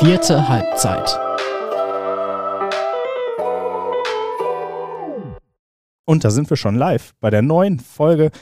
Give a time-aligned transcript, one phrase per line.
[0.00, 1.08] Vierte Halbzeit.
[6.04, 8.32] Und da sind wir schon live bei der neuen Folge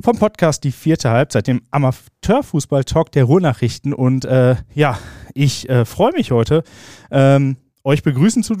[0.00, 3.92] vom Podcast Die vierte Halbzeit, dem Amateurfußball-Talk der Ruhrnachrichten.
[3.92, 4.98] Und äh, ja,
[5.34, 6.64] ich äh, freue mich heute,
[7.10, 8.54] ähm, euch begrüßen zu,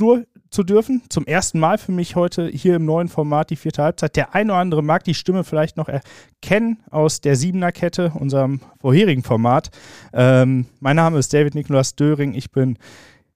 [0.50, 1.02] zu dürfen.
[1.08, 4.16] Zum ersten Mal für mich heute hier im neuen Format Die vierte Halbzeit.
[4.16, 8.60] Der eine oder andere mag die Stimme vielleicht noch erkennen aus der Siebener Kette, unserem
[8.80, 9.70] vorherigen Format.
[10.12, 12.34] Ähm, mein Name ist David Nikolaus Döring.
[12.34, 12.78] Ich bin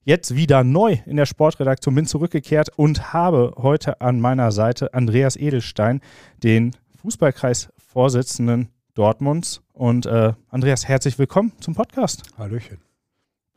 [0.04, 5.36] jetzt wieder neu in der Sportredaktion, bin zurückgekehrt und habe heute an meiner Seite Andreas
[5.36, 6.00] Edelstein,
[6.42, 9.62] den Fußballkreisvorsitzenden Dortmunds.
[9.72, 12.22] Und äh, Andreas, herzlich willkommen zum Podcast.
[12.38, 12.78] Hallöchen.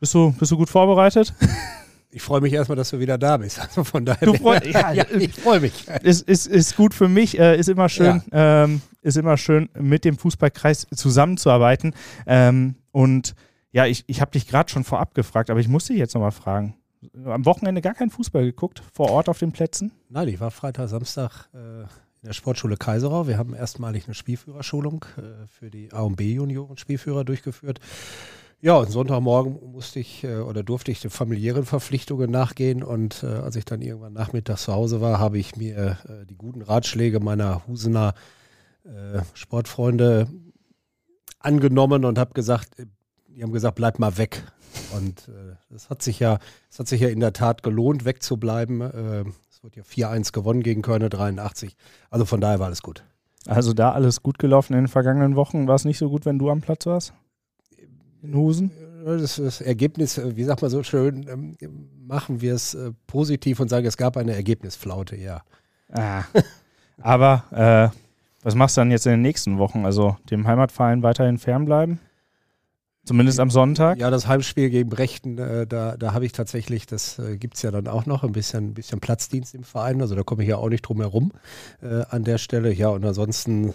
[0.00, 1.34] Bist du, bist du gut vorbereitet?
[2.10, 3.58] Ich freue mich erstmal, dass du wieder da bist.
[3.68, 4.26] Also von daher.
[4.26, 5.86] Du freu, ja, ja, ich freue mich.
[6.02, 8.64] Ist, ist, ist gut für mich, äh, ist immer schön, ja.
[8.64, 11.94] ähm, ist immer schön, mit dem Fußballkreis zusammenzuarbeiten.
[12.26, 13.34] Ähm, und
[13.72, 16.32] ja, ich, ich habe dich gerade schon vorab gefragt, aber ich muss dich jetzt nochmal
[16.32, 16.74] fragen.
[17.26, 19.92] Am Wochenende gar kein Fußball geguckt, vor Ort auf den Plätzen?
[20.08, 23.28] Nein, ich war Freitag, Samstag äh, in der Sportschule Kaiserau.
[23.28, 27.78] Wir haben erstmalig eine Spielführerschulung äh, für die A- und B-Junioren-Spielführer durchgeführt.
[28.60, 32.82] Ja, und Sonntagmorgen musste ich äh, oder durfte ich den familiären Verpflichtungen nachgehen.
[32.82, 36.36] Und äh, als ich dann irgendwann nachmittags zu Hause war, habe ich mir äh, die
[36.36, 38.14] guten Ratschläge meiner Husener
[38.84, 40.26] äh, Sportfreunde
[41.38, 42.86] angenommen und habe gesagt, äh,
[43.28, 44.42] die haben gesagt, bleib mal weg.
[44.96, 45.30] Und
[45.70, 46.38] das hat sich ja,
[46.70, 48.80] es hat sich ja in der Tat gelohnt, wegzubleiben.
[48.80, 51.74] es wird ja 4-1 gewonnen gegen Köln 83.
[52.10, 53.02] Also von daher war alles gut.
[53.46, 55.68] Also da alles gut gelaufen in den vergangenen Wochen.
[55.68, 57.14] War es nicht so gut, wenn du am Platz warst?
[58.28, 58.70] In Husen?
[59.04, 61.56] Das, das Ergebnis, wie sagt man so schön, ähm,
[62.06, 65.42] machen wir es äh, positiv und sagen, es gab eine Ergebnisflaute, ja.
[65.92, 66.24] Ah.
[67.00, 67.96] Aber äh,
[68.42, 69.84] was machst du dann jetzt in den nächsten Wochen?
[69.84, 72.00] Also dem Heimatverein weiterhin fernbleiben?
[73.08, 73.98] Zumindest am Sonntag?
[73.98, 77.62] Ja, das Heimspiel gegen Brechten, äh, da, da habe ich tatsächlich, das äh, gibt es
[77.62, 80.02] ja dann auch noch, ein bisschen, ein bisschen Platzdienst im Verein.
[80.02, 81.32] Also da komme ich ja auch nicht drum herum
[81.80, 82.70] äh, an der Stelle.
[82.70, 83.72] Ja, und ansonsten, äh,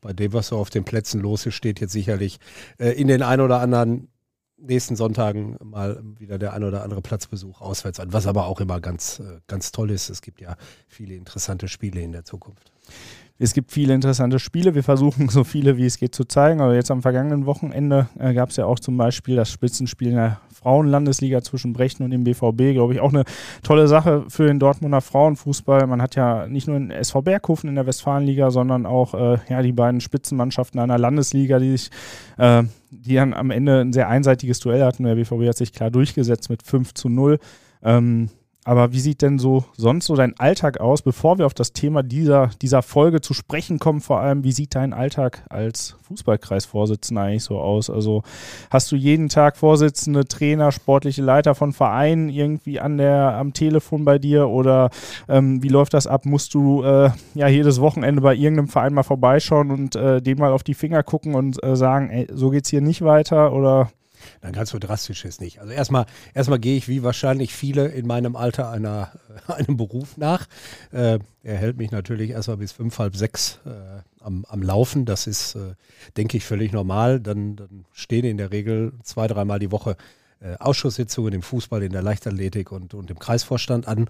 [0.00, 2.38] bei dem, was so auf den Plätzen los ist, steht jetzt sicherlich
[2.78, 4.06] äh, in den ein oder anderen
[4.56, 8.80] nächsten Sonntagen mal wieder der ein oder andere Platzbesuch auswärts an, was aber auch immer
[8.80, 10.08] ganz, äh, ganz toll ist.
[10.08, 10.56] Es gibt ja
[10.86, 12.70] viele interessante Spiele in der Zukunft.
[13.40, 14.74] Es gibt viele interessante Spiele.
[14.74, 16.60] Wir versuchen so viele wie es geht zu zeigen.
[16.60, 20.16] Aber jetzt am vergangenen Wochenende äh, gab es ja auch zum Beispiel das Spitzenspiel in
[20.16, 22.74] der Frauenlandesliga zwischen Brechten und dem BVB.
[22.74, 23.24] Glaube ich auch eine
[23.62, 25.86] tolle Sache für den Dortmunder Frauenfußball.
[25.86, 29.62] Man hat ja nicht nur in SV Berghofen in der Westfalenliga, sondern auch äh, ja,
[29.62, 31.90] die beiden Spitzenmannschaften einer Landesliga, die sich
[32.38, 35.04] äh, die dann am Ende ein sehr einseitiges Duell hatten.
[35.04, 37.38] Der BVB hat sich klar durchgesetzt mit 5 zu 0.
[37.82, 38.30] Ähm,
[38.68, 42.02] aber wie sieht denn so sonst so dein Alltag aus, bevor wir auf das Thema
[42.02, 44.02] dieser, dieser Folge zu sprechen kommen?
[44.02, 47.88] Vor allem, wie sieht dein Alltag als Fußballkreisvorsitzender eigentlich so aus?
[47.88, 48.24] Also
[48.70, 54.04] hast du jeden Tag Vorsitzende, Trainer, sportliche Leiter von Vereinen irgendwie an der, am Telefon
[54.04, 54.90] bei dir oder
[55.30, 56.26] ähm, wie läuft das ab?
[56.26, 60.52] Musst du äh, ja jedes Wochenende bei irgendeinem Verein mal vorbeischauen und äh, dem mal
[60.52, 63.88] auf die Finger gucken und äh, sagen, ey, so geht's hier nicht weiter oder
[64.40, 65.60] dann ganz so drastisch ist nicht.
[65.60, 69.12] Also erstmal, erstmal gehe ich wie wahrscheinlich viele in meinem Alter einer,
[69.46, 70.46] einem Beruf nach.
[70.92, 75.04] Äh, er hält mich natürlich erstmal bis fünf, halb sechs äh, am, am Laufen.
[75.04, 75.74] Das ist, äh,
[76.16, 77.20] denke ich, völlig normal.
[77.20, 79.96] Dann, dann stehen in der Regel zwei, dreimal die Woche
[80.40, 84.08] äh, Ausschusssitzungen im Fußball, in der Leichtathletik und, und im Kreisvorstand an.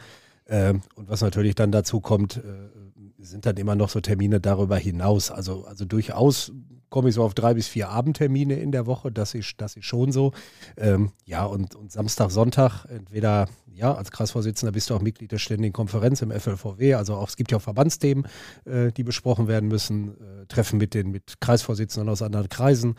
[0.49, 2.41] Ähm, und was natürlich dann dazu kommt, äh,
[3.19, 5.31] sind dann immer noch so Termine darüber hinaus.
[5.31, 6.53] Also, also durchaus
[6.91, 9.13] komme ich so auf drei bis vier Abendtermine in der Woche.
[9.13, 10.33] Das ist, das ist schon so.
[10.77, 15.39] Ähm, ja, und, und Samstag, Sonntag, entweder, ja, als Kreisvorsitzender bist du auch Mitglied der
[15.39, 16.95] Ständigen Konferenz im FLVW.
[16.95, 18.27] Also auch, es gibt ja auch Verbandsthemen,
[18.65, 20.15] äh, die besprochen werden müssen.
[20.15, 22.97] Äh, Treffen mit den mit Kreisvorsitzenden aus anderen Kreisen.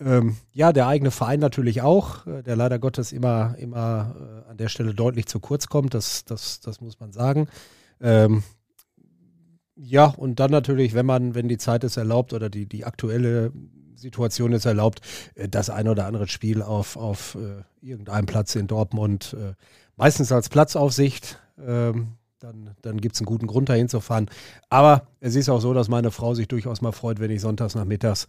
[0.00, 4.56] Ähm, ja, der eigene Verein natürlich auch, äh, der leider Gottes immer, immer äh, an
[4.58, 5.94] der Stelle deutlich zu kurz kommt.
[5.94, 7.48] Das, das, das muss man sagen.
[8.02, 8.42] Ähm,
[9.82, 13.50] ja, und dann natürlich, wenn man, wenn die Zeit es erlaubt oder die, die aktuelle
[13.94, 15.00] Situation es erlaubt,
[15.34, 19.54] äh, das ein oder andere Spiel auf, auf äh, irgendeinem Platz in Dortmund, äh,
[19.96, 21.38] meistens als Platzaufsicht.
[21.58, 22.08] Ähm,
[22.40, 24.30] dann, dann gibt es einen guten Grund, dahin zu fahren.
[24.68, 27.74] Aber es ist auch so, dass meine Frau sich durchaus mal freut, wenn ich sonntags
[27.74, 28.26] nachmittags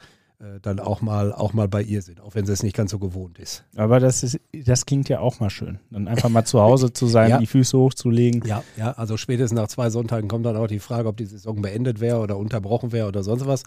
[0.61, 2.99] dann auch mal, auch mal bei ihr sind, auch wenn sie es nicht ganz so
[2.99, 3.63] gewohnt ist.
[3.75, 5.79] Aber das, ist, das klingt ja auch mal schön.
[5.89, 7.37] Dann einfach mal zu Hause zu sein, ja.
[7.37, 8.43] die Füße hochzulegen.
[8.45, 11.61] Ja, ja, also spätestens nach zwei Sonntagen kommt dann auch die Frage, ob die Saison
[11.61, 13.63] beendet wäre oder unterbrochen wäre oder sonst was.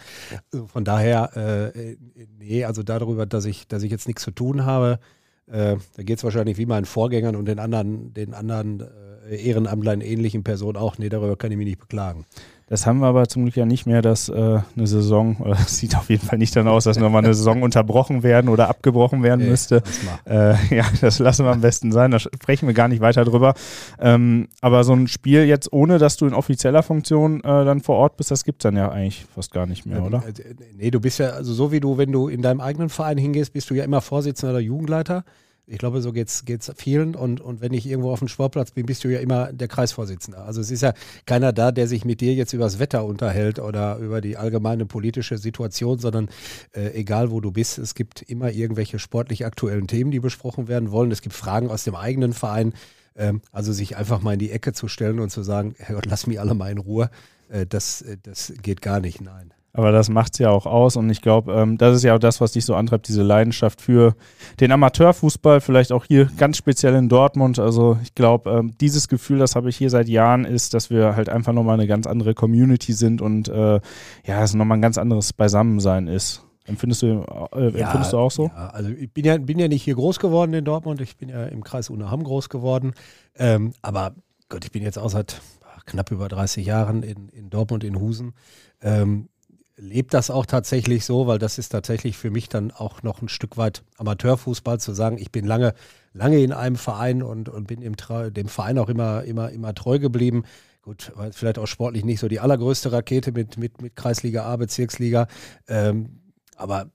[0.53, 1.97] Also von daher, äh,
[2.39, 4.99] nee, also darüber, dass ich, dass ich jetzt nichts zu tun habe,
[5.47, 10.01] äh, da geht es wahrscheinlich wie meinen Vorgängern und den anderen, den anderen äh, Ehrenamtlern
[10.01, 10.99] ähnlichen Personen auch.
[10.99, 12.25] Nee, darüber kann ich mich nicht beklagen.
[12.67, 15.77] Das haben wir aber zum Glück ja nicht mehr, dass äh, eine Saison, oder es
[15.79, 19.23] sieht auf jeden Fall nicht dann aus, dass nochmal eine Saison unterbrochen werden oder abgebrochen
[19.23, 19.83] werden nee, müsste.
[20.27, 23.55] Äh, ja, das lassen wir am besten sein, da sprechen wir gar nicht weiter drüber.
[24.01, 27.97] Ähm, aber so ein Spiel jetzt, ohne dass du in offizieller Funktion äh, dann vor
[27.97, 30.23] Ort bist, das gibt es dann ja eigentlich fast gar nicht mehr, oder?
[30.27, 33.19] Äh, nee, du bist ja, also so wie du, wenn du in deinem eigenen Verein
[33.19, 35.25] hingehst, bist du ja immer Vorsitzender oder Jugendleiter.
[35.67, 36.45] Ich glaube, so geht es
[36.77, 37.15] vielen.
[37.15, 40.39] Und, und wenn ich irgendwo auf dem Sportplatz bin, bist du ja immer der Kreisvorsitzende.
[40.39, 40.93] Also es ist ja
[41.25, 44.85] keiner da, der sich mit dir jetzt über das Wetter unterhält oder über die allgemeine
[44.85, 46.29] politische Situation, sondern
[46.73, 50.91] äh, egal wo du bist, es gibt immer irgendwelche sportlich aktuellen Themen, die besprochen werden
[50.91, 51.11] wollen.
[51.11, 52.75] Es gibt Fragen aus dem eigenen Verein.
[53.17, 56.27] Ähm, also sich einfach mal in die Ecke zu stellen und zu sagen, Herrgott, lass
[56.27, 57.11] mich alle mal in Ruhe,
[57.49, 59.54] äh, das, äh, das geht gar nicht, nein.
[59.77, 62.21] Aber das macht es ja auch aus und ich glaube, ähm, das ist ja auch
[62.21, 64.15] das, was dich so antreibt, diese Leidenschaft für
[64.61, 67.59] den Amateurfußball, vielleicht auch hier ganz speziell in Dortmund.
[67.59, 71.17] Also ich glaube, ähm, dieses Gefühl, das habe ich hier seit Jahren, ist, dass wir
[71.17, 73.81] halt einfach nochmal eine ganz andere Community sind und äh,
[74.25, 76.45] ja, es nochmal ein ganz anderes Beisammensein ist.
[76.67, 78.47] Empfindest du, äh, ja, empfindest du auch so?
[78.47, 81.29] Ja, also ich bin ja, bin ja nicht hier groß geworden in Dortmund, ich bin
[81.29, 82.95] ja im Kreis Unaham groß geworden.
[83.37, 84.15] Ähm, aber
[84.49, 85.41] Gott, ich bin jetzt auch seit
[85.85, 88.35] knapp über 30 Jahren in, in Dortmund, in Husen.
[88.81, 89.29] Ähm,
[89.77, 93.29] lebt das auch tatsächlich so, weil das ist tatsächlich für mich dann auch noch ein
[93.29, 95.75] Stück weit Amateurfußball zu sagen, ich bin lange,
[96.13, 97.97] lange in einem Verein und, und bin im,
[98.33, 100.45] dem Verein auch immer, immer, immer treu geblieben.
[100.83, 105.29] Gut, vielleicht auch sportlich nicht so die allergrößte Rakete mit, mit, mit Kreisliga A, Bezirksliga.
[105.67, 106.21] Ähm,
[106.57, 106.91] aber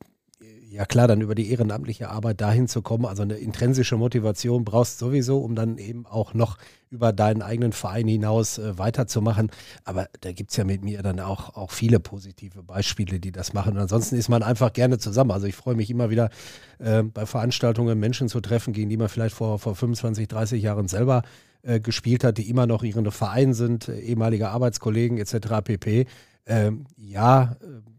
[0.69, 4.99] ja klar, dann über die ehrenamtliche Arbeit dahin zu kommen, also eine intrinsische Motivation brauchst
[4.99, 6.57] sowieso, um dann eben auch noch
[6.91, 9.51] über deinen eigenen Verein hinaus äh, weiterzumachen.
[9.83, 13.53] Aber da gibt es ja mit mir dann auch, auch viele positive Beispiele, die das
[13.53, 13.73] machen.
[13.73, 15.31] Und ansonsten ist man einfach gerne zusammen.
[15.31, 16.29] Also ich freue mich immer wieder
[16.77, 20.87] äh, bei Veranstaltungen Menschen zu treffen, gegen die man vielleicht vor, vor 25, 30 Jahren
[20.87, 21.23] selber
[21.63, 25.63] äh, gespielt hat, die immer noch ihre Verein sind, äh, ehemalige Arbeitskollegen etc.
[25.63, 26.05] pp.
[26.45, 27.98] Ähm, ja, äh,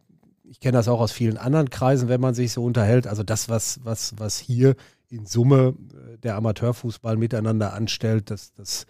[0.51, 3.07] ich kenne das auch aus vielen anderen Kreisen, wenn man sich so unterhält.
[3.07, 4.75] Also das, was, was, was hier
[5.09, 8.87] in Summe äh, der Amateurfußball miteinander anstellt, das, das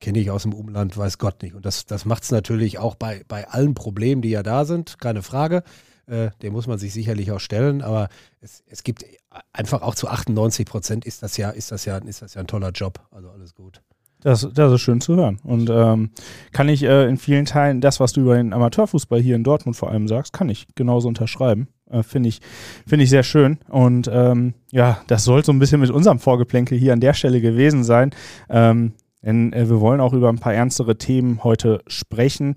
[0.00, 1.54] kenne ich aus dem Umland, weiß Gott nicht.
[1.54, 4.98] Und das, das macht es natürlich auch bei, bei allen Problemen, die ja da sind,
[4.98, 5.62] keine Frage.
[6.06, 8.08] Äh, dem muss man sich sicherlich auch stellen, aber
[8.40, 9.04] es, es gibt
[9.52, 12.48] einfach auch zu 98 Prozent ist das ja, ist das ja, ist das ja ein
[12.48, 13.00] toller Job.
[13.12, 13.80] Also alles gut.
[14.24, 15.38] Das, das ist schön zu hören.
[15.44, 16.08] Und ähm,
[16.50, 19.76] kann ich äh, in vielen Teilen das, was du über den Amateurfußball hier in Dortmund
[19.76, 21.68] vor allem sagst, kann ich genauso unterschreiben.
[21.90, 22.40] Äh, Finde ich,
[22.86, 23.58] find ich sehr schön.
[23.68, 27.42] Und ähm, ja, das soll so ein bisschen mit unserem Vorgeplänkel hier an der Stelle
[27.42, 28.12] gewesen sein.
[28.48, 32.54] Ähm, denn äh, wir wollen auch über ein paar ernstere Themen heute sprechen.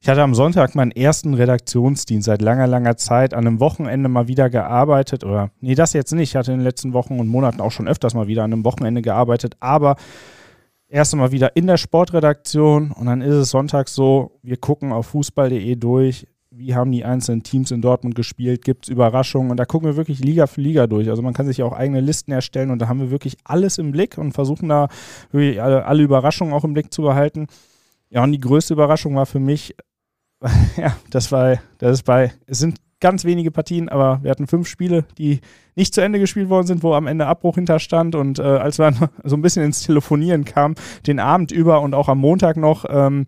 [0.00, 4.28] Ich hatte am Sonntag meinen ersten Redaktionsdienst seit langer, langer Zeit an einem Wochenende mal
[4.28, 5.24] wieder gearbeitet.
[5.24, 6.30] Oder nee, das jetzt nicht.
[6.30, 8.66] Ich hatte in den letzten Wochen und Monaten auch schon öfters mal wieder an einem
[8.66, 9.56] Wochenende gearbeitet.
[9.60, 9.96] Aber
[10.88, 15.06] erst einmal wieder in der Sportredaktion und dann ist es sonntags so, wir gucken auf
[15.08, 19.64] fußball.de durch, wie haben die einzelnen Teams in Dortmund gespielt, gibt es Überraschungen und da
[19.64, 21.08] gucken wir wirklich Liga für Liga durch.
[21.08, 23.78] Also man kann sich ja auch eigene Listen erstellen und da haben wir wirklich alles
[23.78, 24.88] im Blick und versuchen da
[25.30, 27.46] wirklich alle, alle Überraschungen auch im Blick zu behalten.
[28.10, 29.76] Ja, und die größte Überraschung war für mich,
[30.76, 34.68] ja, das war, das ist bei, es sind ganz wenige Partien, aber wir hatten fünf
[34.68, 35.40] Spiele, die
[35.76, 38.14] nicht zu Ende gespielt worden sind, wo am Ende Abbruch hinterstand.
[38.14, 40.74] Und äh, als wir dann so ein bisschen ins Telefonieren kamen,
[41.06, 43.26] den Abend über und auch am Montag noch, ähm,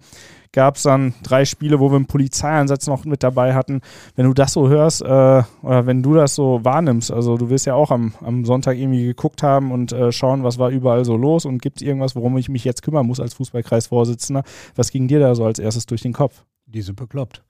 [0.52, 3.82] gab es dann drei Spiele, wo wir einen Polizeieinsatz noch mit dabei hatten.
[4.17, 7.66] Wenn du das so hörst äh, oder wenn du das so wahrnimmst, also du wirst
[7.66, 11.16] ja auch am, am Sonntag irgendwie geguckt haben und äh, schauen, was war überall so
[11.16, 14.42] los und gibt es irgendwas, worum ich mich jetzt kümmern muss als Fußballkreisvorsitzender.
[14.75, 16.45] Was ging dir da so als erstes durch den Kopf?
[16.66, 17.45] Diese bekloppt.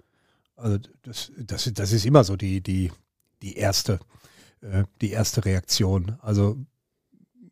[0.61, 2.93] Also das, das, das ist immer so die, die,
[3.43, 4.01] die erste,
[4.61, 6.17] äh, die erste Reaktion.
[6.21, 6.59] Also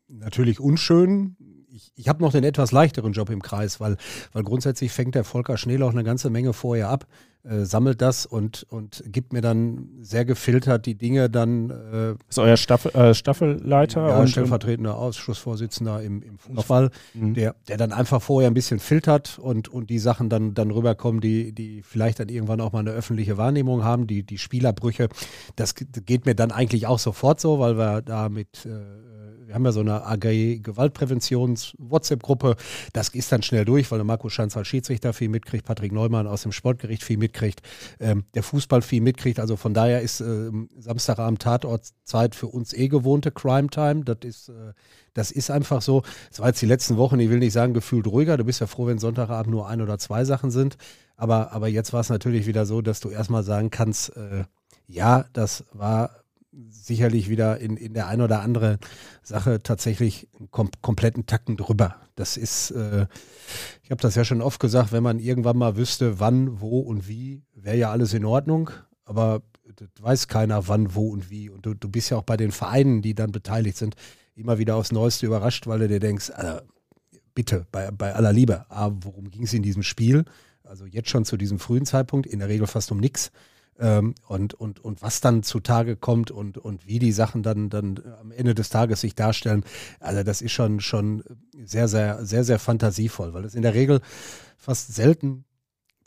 [0.09, 1.37] natürlich unschön.
[1.79, 3.97] Ich, ich habe noch den etwas leichteren Job im Kreis, weil,
[4.33, 7.07] weil grundsätzlich fängt der Volker Schneelauch eine ganze Menge vorher ab
[7.45, 11.71] äh, sammelt das und, und gibt mir dann sehr gefiltert die Dinge dann.
[11.71, 14.09] Äh, ist euer Staffel, äh, Staffelleiter?
[14.09, 17.35] Ja, und stellvertretender Ausschussvorsitzender im, im Fußball, mhm.
[17.35, 21.21] der, der dann einfach vorher ein bisschen filtert und, und die Sachen dann, dann rüberkommen,
[21.21, 25.09] die, die vielleicht dann irgendwann auch mal eine öffentliche Wahrnehmung haben, die, die Spielerbrüche.
[25.57, 29.08] Das geht mir dann eigentlich auch sofort so, weil wir da mit äh,
[29.49, 32.57] wir haben ja so eine AG Gewaltpräventions-WhatsApp-Gruppe.
[32.93, 36.27] Das ist dann schnell durch, weil der Marco Schanz als Schiedsrichter viel mitkriegt, Patrick Neumann
[36.27, 37.63] aus dem Sportgericht viel mitkriegt,
[37.99, 39.41] ähm, der Fußball viel mitkriegt.
[39.41, 44.05] Also von daher ist äh, Samstagabend Tatortzeit für uns eh gewohnte Crime Time.
[44.05, 44.75] Das ist, äh,
[45.15, 46.03] das ist einfach so.
[46.31, 48.37] Es war jetzt die letzten Wochen, ich will nicht sagen, gefühlt ruhiger.
[48.37, 50.77] Du bist ja froh, wenn Sonntagabend nur ein oder zwei Sachen sind.
[51.17, 54.45] Aber, aber jetzt war es natürlich wieder so, dass du erstmal sagen kannst, äh,
[54.87, 56.11] ja, das war
[56.69, 58.79] sicherlich wieder in, in der ein oder andere
[59.23, 61.97] Sache tatsächlich einen kom kompletten Tacken drüber.
[62.17, 63.07] Das ist, äh,
[63.83, 67.09] ich habe das ja schon oft gesagt, wenn man irgendwann mal wüsste, wann, wo und
[67.09, 68.71] wie, wäre ja alles in Ordnung.
[69.05, 69.43] Aber
[70.01, 71.49] weiß keiner, wann, wo und wie.
[71.49, 73.95] Und du, du bist ja auch bei den Vereinen, die dann beteiligt sind,
[74.35, 76.61] immer wieder aufs Neueste überrascht, weil du dir denkst, äh,
[77.35, 80.25] bitte, bei, bei aller Liebe, ah, worum ging es in diesem Spiel?
[80.65, 83.31] Also jetzt schon zu diesem frühen Zeitpunkt, in der Regel fast um nichts.
[83.79, 88.01] Ähm, und, und, und was dann zutage kommt und, und wie die Sachen dann, dann
[88.21, 89.65] am Ende des Tages sich darstellen,
[90.01, 91.23] also das ist schon, schon
[91.65, 94.01] sehr, sehr, sehr, sehr fantasievoll, weil es in der Regel
[94.57, 95.45] fast selten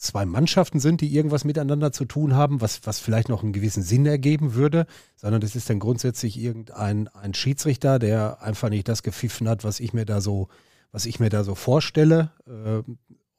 [0.02, 3.84] zwei Mannschaften sind, die irgendwas miteinander zu tun haben, was, was vielleicht noch einen gewissen
[3.84, 9.04] Sinn ergeben würde, sondern das ist dann grundsätzlich irgendein ein Schiedsrichter, der einfach nicht das
[9.04, 10.50] gepfiffen hat, was ich mir da so,
[10.92, 12.32] was ich mir da so vorstelle.
[12.48, 12.82] Äh,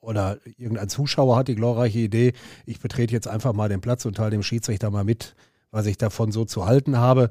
[0.02, 2.32] oder irgendein Zuschauer hat die glorreiche Idee,
[2.66, 5.34] ich betrete jetzt einfach mal den Platz und teile dem Schiedsrichter mal mit,
[5.70, 7.30] was ich davon so zu halten habe.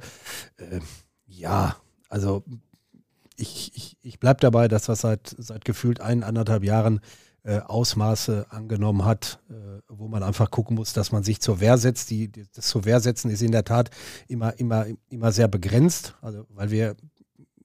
[0.58, 0.80] Äh,
[1.28, 1.76] ja,
[2.10, 2.44] also
[3.36, 7.02] ich, ich, ich bleibe dabei, dass das seit, seit gefühlt ein, anderthalb Jahren
[7.44, 9.54] äh, Ausmaße angenommen hat, äh,
[9.90, 12.10] wo man einfach gucken muss, dass man sich zur Wehr setzt.
[12.10, 13.90] Die, das zur Wehr setzen ist in der Tat
[14.28, 16.96] immer, immer, immer sehr begrenzt, also weil wir,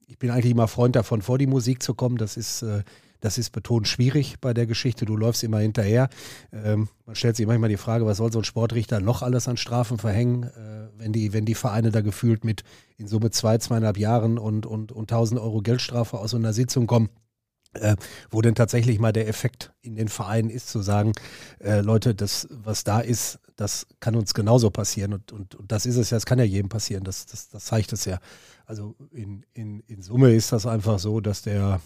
[0.06, 2.16] ich bin eigentlich immer Freund davon, vor die Musik zu kommen.
[2.16, 2.82] Das ist äh,
[3.26, 5.04] das ist betont schwierig bei der Geschichte.
[5.04, 6.08] Du läufst immer hinterher.
[6.52, 9.56] Ähm, man stellt sich manchmal die Frage, was soll so ein Sportrichter noch alles an
[9.56, 12.62] Strafen verhängen, äh, wenn, die, wenn die Vereine da gefühlt mit
[12.96, 16.86] in Summe zwei, zweieinhalb Jahren und, und, und 1000 Euro Geldstrafe aus so einer Sitzung
[16.86, 17.08] kommen.
[17.74, 17.96] Äh,
[18.30, 21.12] wo denn tatsächlich mal der Effekt in den Vereinen ist, zu sagen,
[21.58, 25.12] äh, Leute, das, was da ist, das kann uns genauso passieren.
[25.12, 27.64] Und, und, und das ist es ja, es kann ja jedem passieren, das, das, das
[27.64, 28.18] zeigt es ja.
[28.66, 31.80] Also in, in, in Summe ist das einfach so, dass der,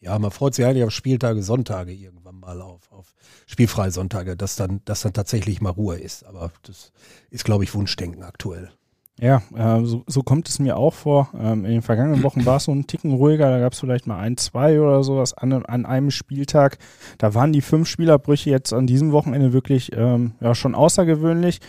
[0.00, 3.14] ja, man freut sich eigentlich auf Spieltage, Sonntage irgendwann mal auf, auf
[3.46, 6.24] spielfreie Sonntage, dass dann, dass dann tatsächlich mal Ruhe ist.
[6.24, 6.92] Aber das
[7.30, 8.70] ist, glaube ich, Wunschdenken aktuell.
[9.18, 11.30] Ja, äh, so, so, kommt es mir auch vor.
[11.38, 13.48] Ähm, in den vergangenen Wochen war es so ein Ticken ruhiger.
[13.48, 16.76] Da gab es vielleicht mal ein, zwei oder sowas an, an einem Spieltag.
[17.16, 21.60] Da waren die fünf Spielerbrüche jetzt an diesem Wochenende wirklich ähm, ja, schon außergewöhnlich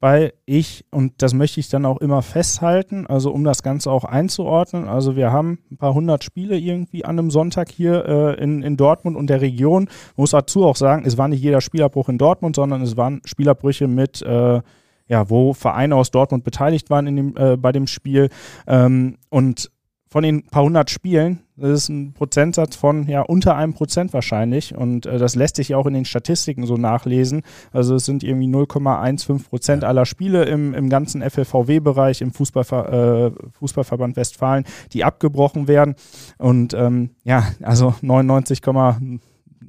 [0.00, 4.04] weil ich, und das möchte ich dann auch immer festhalten, also um das Ganze auch
[4.04, 8.62] einzuordnen, also wir haben ein paar hundert Spiele irgendwie an einem Sonntag hier äh, in,
[8.62, 9.88] in Dortmund und der Region.
[10.16, 13.88] Muss dazu auch sagen, es war nicht jeder Spielabbruch in Dortmund, sondern es waren Spielerbrüche
[13.88, 14.60] mit, äh,
[15.08, 18.28] ja, wo Vereine aus Dortmund beteiligt waren in dem, äh, bei dem Spiel.
[18.66, 19.70] Ähm, und
[20.08, 24.76] von den paar hundert Spielen, das ist ein Prozentsatz von ja unter einem Prozent wahrscheinlich.
[24.76, 27.42] Und äh, das lässt sich ja auch in den Statistiken so nachlesen.
[27.72, 33.48] Also es sind irgendwie 0,15 Prozent aller Spiele im, im ganzen FLVW-Bereich, im Fußballver äh,
[33.58, 35.96] Fußballverband Westfalen, die abgebrochen werden.
[36.38, 38.62] Und ähm, ja, also 99,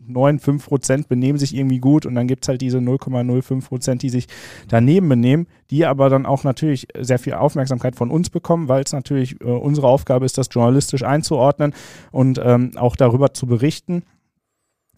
[0.10, 4.10] 0,95 Prozent benehmen sich irgendwie gut und dann gibt es halt diese 0,05 Prozent, die
[4.10, 4.28] sich
[4.68, 8.94] daneben benehmen, die aber dann auch natürlich sehr viel Aufmerksamkeit von uns bekommen, weil es
[8.94, 11.74] natürlich äh, unsere Aufgabe ist, das journalistisch einzuordnen
[12.12, 14.04] und ähm, auch darüber zu berichten.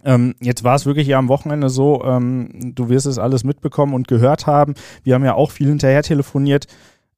[0.03, 3.93] Ähm, jetzt war es wirklich ja am Wochenende so, ähm, du wirst es alles mitbekommen
[3.93, 4.73] und gehört haben.
[5.03, 6.67] Wir haben ja auch viel hinterher telefoniert.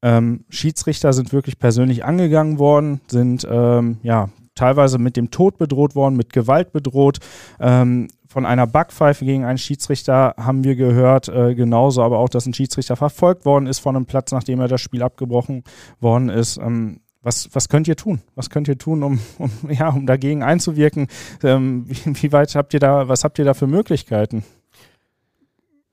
[0.01, 5.95] Ähm, Schiedsrichter sind wirklich persönlich angegangen worden, sind ähm, ja teilweise mit dem Tod bedroht
[5.95, 7.19] worden, mit Gewalt bedroht.
[7.59, 12.45] Ähm, von einer Backpfeife gegen einen Schiedsrichter haben wir gehört, äh, genauso aber auch, dass
[12.45, 15.63] ein Schiedsrichter verfolgt worden ist von einem Platz, nachdem er das Spiel abgebrochen
[15.99, 16.57] worden ist.
[16.57, 18.21] Ähm, was, was könnt ihr tun?
[18.35, 21.07] Was könnt ihr tun, um, um, ja, um dagegen einzuwirken?
[21.43, 24.43] Ähm, wie, wie weit habt ihr da, was habt ihr da für Möglichkeiten?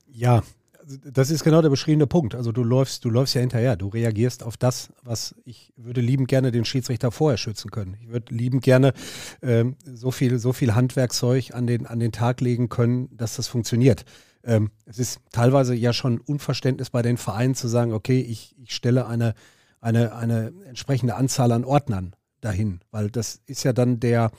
[0.07, 0.41] Ja,
[0.99, 2.35] das ist genau der beschriebene Punkt.
[2.35, 3.75] Also du läufst, du läufst ja hinterher.
[3.75, 7.97] Du reagierst auf das, was ich würde liebend gerne den Schiedsrichter vorher schützen können.
[8.01, 8.93] Ich würde liebend gerne
[9.41, 13.47] ähm, so viel, so viel Handwerkzeug an den, an den Tag legen können, dass das
[13.47, 14.05] funktioniert.
[14.43, 18.73] Ähm, es ist teilweise ja schon Unverständnis bei den Vereinen zu sagen, okay, ich, ich
[18.73, 19.35] stelle eine,
[19.79, 24.31] eine, eine entsprechende Anzahl an Ordnern dahin, weil das ist ja dann der,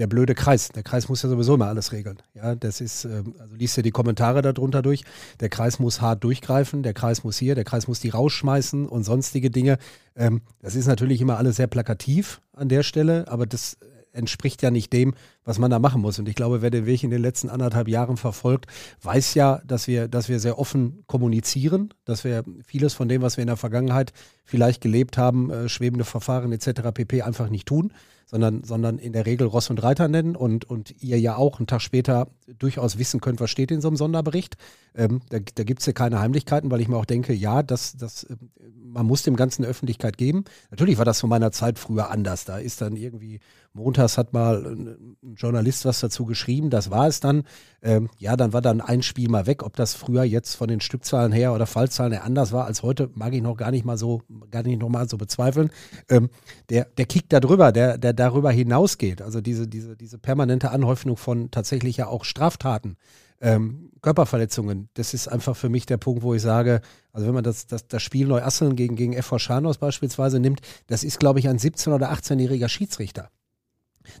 [0.00, 0.70] der blöde Kreis.
[0.70, 2.16] Der Kreis muss ja sowieso immer alles regeln.
[2.34, 5.04] Ja, das ist, ähm, also liest ja die Kommentare darunter durch.
[5.40, 9.04] Der Kreis muss hart durchgreifen, der Kreis muss hier, der Kreis muss die rausschmeißen und
[9.04, 9.78] sonstige Dinge.
[10.16, 13.76] Ähm, das ist natürlich immer alles sehr plakativ an der Stelle, aber das
[14.12, 15.14] entspricht ja nicht dem,
[15.44, 16.18] was man da machen muss.
[16.18, 18.66] Und ich glaube, wer den Weg in den letzten anderthalb Jahren verfolgt,
[19.02, 23.36] weiß ja, dass wir, dass wir sehr offen kommunizieren, dass wir vieles von dem, was
[23.36, 24.12] wir in der Vergangenheit
[24.44, 26.90] vielleicht gelebt haben, äh, schwebende Verfahren etc.
[26.92, 27.22] pp.
[27.22, 27.92] einfach nicht tun,
[28.30, 31.66] sondern, sondern in der Regel Ross und Reiter nennen und, und ihr ja auch einen
[31.66, 34.56] Tag später durchaus wissen könnt, was steht in so einem Sonderbericht.
[34.94, 37.96] Ähm, da da gibt es ja keine Heimlichkeiten, weil ich mir auch denke, ja, das,
[37.96, 38.36] das, äh,
[38.82, 40.44] man muss dem Ganzen Öffentlichkeit geben.
[40.70, 42.44] Natürlich war das von meiner Zeit früher anders.
[42.44, 43.40] Da ist dann irgendwie,
[43.72, 47.44] montags hat mal ein Journalist was dazu geschrieben, das war es dann.
[47.82, 49.62] Ähm, ja, dann war dann ein Spiel mal weg.
[49.62, 53.10] Ob das früher jetzt von den Stückzahlen her oder Fallzahlen her anders war als heute,
[53.14, 55.70] mag ich noch gar nicht mal so, gar nicht noch mal so bezweifeln.
[56.08, 56.30] Ähm,
[56.68, 59.22] der, der kickt da drüber, der, der darüber hinausgeht.
[59.22, 62.96] Also diese, diese, diese permanente Anhäufung von tatsächlich ja auch Straftaten
[63.40, 66.80] ähm, Körperverletzungen, das ist einfach für mich der Punkt, wo ich sage,
[67.12, 71.04] also wenn man das, das, das Spiel Neuasseln gegen, gegen FV Scharnhaus beispielsweise nimmt, das
[71.04, 73.30] ist, glaube ich, ein 17- oder 18-jähriger Schiedsrichter.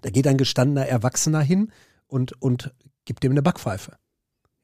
[0.02, 1.72] Da geht ein gestandener Erwachsener hin
[2.06, 3.96] und, und gibt dem eine Backpfeife.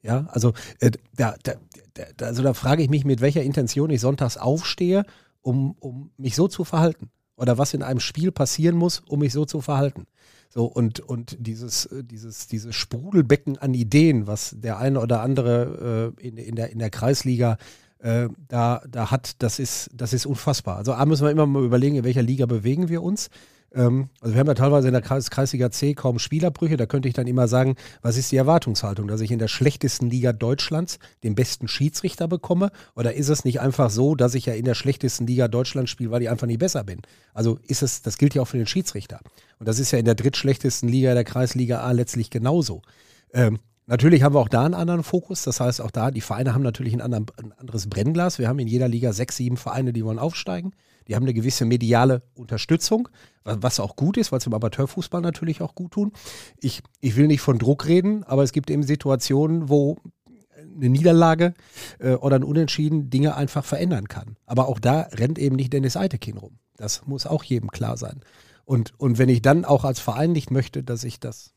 [0.01, 1.53] Ja, also, äh, da, da,
[1.93, 5.05] da, also da frage ich mich, mit welcher Intention ich sonntags aufstehe,
[5.41, 7.09] um, um mich so zu verhalten.
[7.35, 10.07] Oder was in einem Spiel passieren muss, um mich so zu verhalten.
[10.49, 16.13] So, und, und dieses, äh, dieses, dieses Sprudelbecken an Ideen, was der eine oder andere
[16.19, 17.57] äh, in, in, der, in der Kreisliga
[17.99, 20.77] äh, da, da hat, das ist, das ist unfassbar.
[20.77, 23.29] Also A müssen wir immer mal überlegen, in welcher Liga bewegen wir uns.
[23.73, 26.77] Ähm, also wir haben ja teilweise in der Kreis Kreisliga C kaum Spielerbrüche.
[26.77, 30.09] Da könnte ich dann immer sagen, was ist die Erwartungshaltung, dass ich in der schlechtesten
[30.09, 32.71] Liga Deutschlands den besten Schiedsrichter bekomme?
[32.95, 36.11] Oder ist es nicht einfach so, dass ich ja in der schlechtesten Liga Deutschlands spiele,
[36.11, 37.01] weil ich einfach nicht besser bin?
[37.33, 39.19] Also ist es, das gilt ja auch für den Schiedsrichter.
[39.59, 42.81] Und das ist ja in der drittschlechtesten Liga der Kreisliga A letztlich genauso.
[43.33, 43.59] Ähm,
[43.89, 45.43] Natürlich haben wir auch da einen anderen Fokus.
[45.43, 48.37] Das heißt, auch da, die Vereine haben natürlich ein, anderen, ein anderes Brennglas.
[48.37, 50.73] Wir haben in jeder Liga sechs, sieben Vereine, die wollen aufsteigen.
[51.07, 53.07] Die haben eine gewisse mediale Unterstützung,
[53.45, 56.11] was auch gut ist, weil es im Amateurfußball natürlich auch gut tun.
[56.59, 59.97] Ich, ich will nicht von Druck reden, aber es gibt eben Situationen, wo
[60.75, 61.53] eine Niederlage
[61.99, 64.35] äh, oder ein Unentschieden Dinge einfach verändern kann.
[64.45, 66.59] Aber auch da rennt eben nicht Dennis Eitekin rum.
[66.75, 68.19] Das muss auch jedem klar sein.
[68.65, 71.53] Und, und wenn ich dann auch als Verein nicht möchte, dass ich das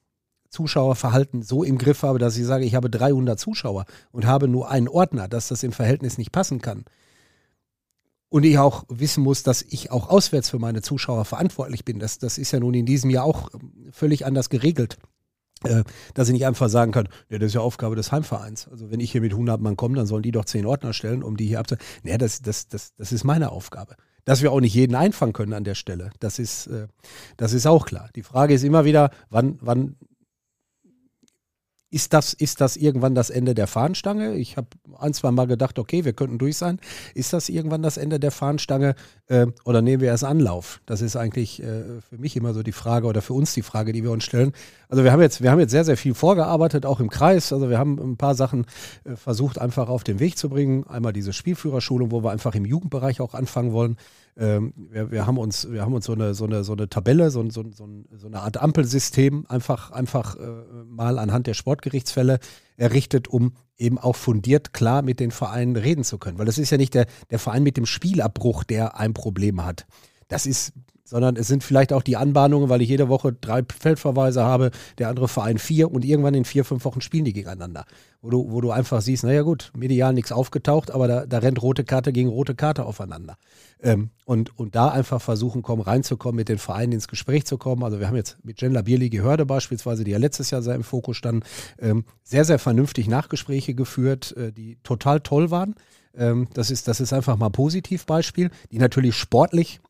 [0.51, 4.71] Zuschauerverhalten so im Griff habe, dass ich sage, ich habe 300 Zuschauer und habe nur
[4.71, 6.85] einen Ordner, dass das im Verhältnis nicht passen kann,
[8.31, 11.99] und ich auch wissen muss, dass ich auch auswärts für meine Zuschauer verantwortlich bin.
[11.99, 13.51] Das, das ist ja nun in diesem Jahr auch
[13.91, 14.97] völlig anders geregelt.
[15.63, 18.69] Äh, dass ich nicht einfach sagen kann, ja, das ist ja Aufgabe des Heimvereins.
[18.69, 21.23] Also wenn ich hier mit 100 Mann komme, dann sollen die doch zehn Ordner stellen,
[21.23, 21.75] um die hier abzu...
[22.03, 23.97] Naja, das, das, das, das ist meine Aufgabe.
[24.25, 26.87] Dass wir auch nicht jeden einfangen können an der Stelle, das ist, äh,
[27.37, 28.09] das ist auch klar.
[28.17, 29.97] Die Frage ist immer wieder, wann, wann
[31.91, 34.35] ist das, ist das irgendwann das Ende der Fahnenstange?
[34.35, 34.69] Ich habe
[34.99, 36.79] ein, zwei Mal gedacht, okay, wir könnten durch sein.
[37.15, 38.95] Ist das irgendwann das Ende der Fahnenstange
[39.27, 40.81] äh, oder nehmen wir erst Anlauf?
[40.87, 43.93] Das ist eigentlich äh, für mich immer so die Frage oder für uns die Frage,
[43.93, 44.53] die wir uns stellen.
[44.91, 47.53] Also wir haben jetzt, wir haben jetzt sehr, sehr viel vorgearbeitet, auch im Kreis.
[47.53, 48.67] Also wir haben ein paar Sachen
[49.05, 50.85] äh, versucht, einfach auf den Weg zu bringen.
[50.89, 53.97] Einmal diese Spielführerschulung, wo wir einfach im Jugendbereich auch anfangen wollen.
[54.37, 57.31] Ähm, wir, wir, haben uns, wir haben uns so eine, so eine, so eine Tabelle,
[57.31, 60.41] so, so, so, so eine Art Ampelsystem einfach, einfach äh,
[60.89, 62.41] mal anhand der Sportgerichtsfälle
[62.77, 66.39] errichtet, um eben auch fundiert klar mit den Vereinen reden zu können.
[66.39, 69.87] Weil das ist ja nicht der, der Verein mit dem Spielabbruch, der ein Problem hat.
[70.27, 70.73] Das ist
[71.11, 75.09] sondern es sind vielleicht auch die Anbahnungen, weil ich jede Woche drei Feldverweise habe, der
[75.09, 77.85] andere Verein vier und irgendwann in vier, fünf Wochen spielen die gegeneinander.
[78.23, 81.61] Wo du, wo du einfach siehst, naja gut, medial nichts aufgetaucht, aber da, da rennt
[81.61, 83.37] rote Karte gegen rote Karte aufeinander.
[83.83, 87.83] Ähm, und, und da einfach versuchen, kommen, reinzukommen, mit den Vereinen ins Gespräch zu kommen.
[87.83, 90.85] Also wir haben jetzt mit Jen Labierli Gehörde beispielsweise, die ja letztes Jahr sehr im
[90.85, 91.43] Fokus standen,
[91.81, 95.75] ähm, sehr, sehr vernünftig Nachgespräche geführt, äh, die total toll waren.
[96.17, 99.81] Ähm, das, ist, das ist einfach mal ein Positivbeispiel, die natürlich sportlich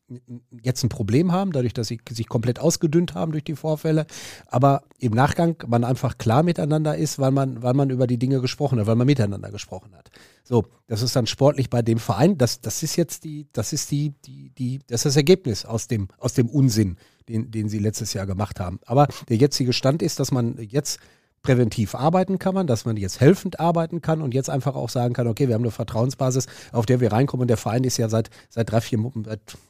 [0.61, 4.05] jetzt ein Problem haben, dadurch, dass sie sich komplett ausgedünnt haben durch die Vorfälle,
[4.47, 8.41] aber im Nachgang man einfach klar miteinander ist, weil man, weil man über die Dinge
[8.41, 10.09] gesprochen hat, weil man miteinander gesprochen hat.
[10.43, 13.89] So, das ist dann sportlich bei dem Verein, das, das ist jetzt die, das ist
[13.91, 16.97] die, die, die, das ist das Ergebnis aus dem, aus dem Unsinn,
[17.29, 18.79] den, den sie letztes Jahr gemacht haben.
[18.85, 20.99] Aber der jetzige Stand ist, dass man jetzt
[21.41, 25.13] präventiv arbeiten kann man, dass man jetzt helfend arbeiten kann und jetzt einfach auch sagen
[25.13, 28.09] kann, okay, wir haben eine Vertrauensbasis, auf der wir reinkommen und der Verein ist ja
[28.09, 28.99] seit, seit drei, vier,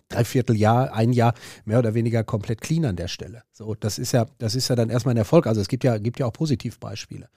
[0.10, 1.34] drei Vierteljahr, ein Jahr
[1.66, 3.44] mehr oder weniger komplett clean an der Stelle.
[3.54, 5.48] So, das ist ja, das ist ja dann erstmal ein Erfolg.
[5.48, 7.30] Also es gibt ja, gibt ja auch Positivbeispiele.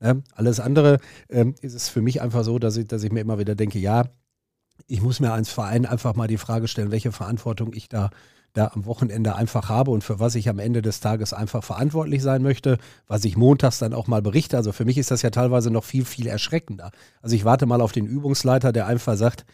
[0.00, 0.22] Ne?
[0.34, 0.98] Alles andere
[1.28, 3.78] ähm, ist es für mich einfach so, dass ich, dass ich mir immer wieder denke,
[3.78, 4.04] ja,
[4.86, 8.10] ich muss mir als Verein einfach mal die Frage stellen, welche Verantwortung ich da
[8.52, 12.22] da am Wochenende einfach habe und für was ich am Ende des Tages einfach verantwortlich
[12.22, 14.56] sein möchte, was ich montags dann auch mal berichte.
[14.56, 16.90] Also für mich ist das ja teilweise noch viel, viel erschreckender.
[17.22, 19.44] Also ich warte mal auf den Übungsleiter, der einfach sagt,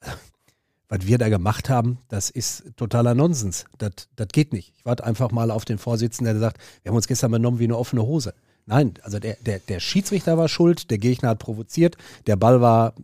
[0.88, 3.64] was wir da gemacht haben, das ist totaler Nonsens.
[3.78, 4.72] Das, das geht nicht.
[4.76, 7.64] Ich warte einfach mal auf den Vorsitzenden, der sagt, wir haben uns gestern benommen wie
[7.64, 8.34] eine offene Hose.
[8.66, 12.94] Nein, also der, der, der Schiedsrichter war schuld, der Gegner hat provoziert, der Ball war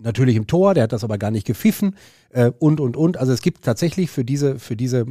[0.00, 1.96] natürlich im Tor, der hat das aber gar nicht gepfiffen
[2.30, 3.16] äh, und, und, und.
[3.16, 5.06] Also es gibt tatsächlich für diese, für diese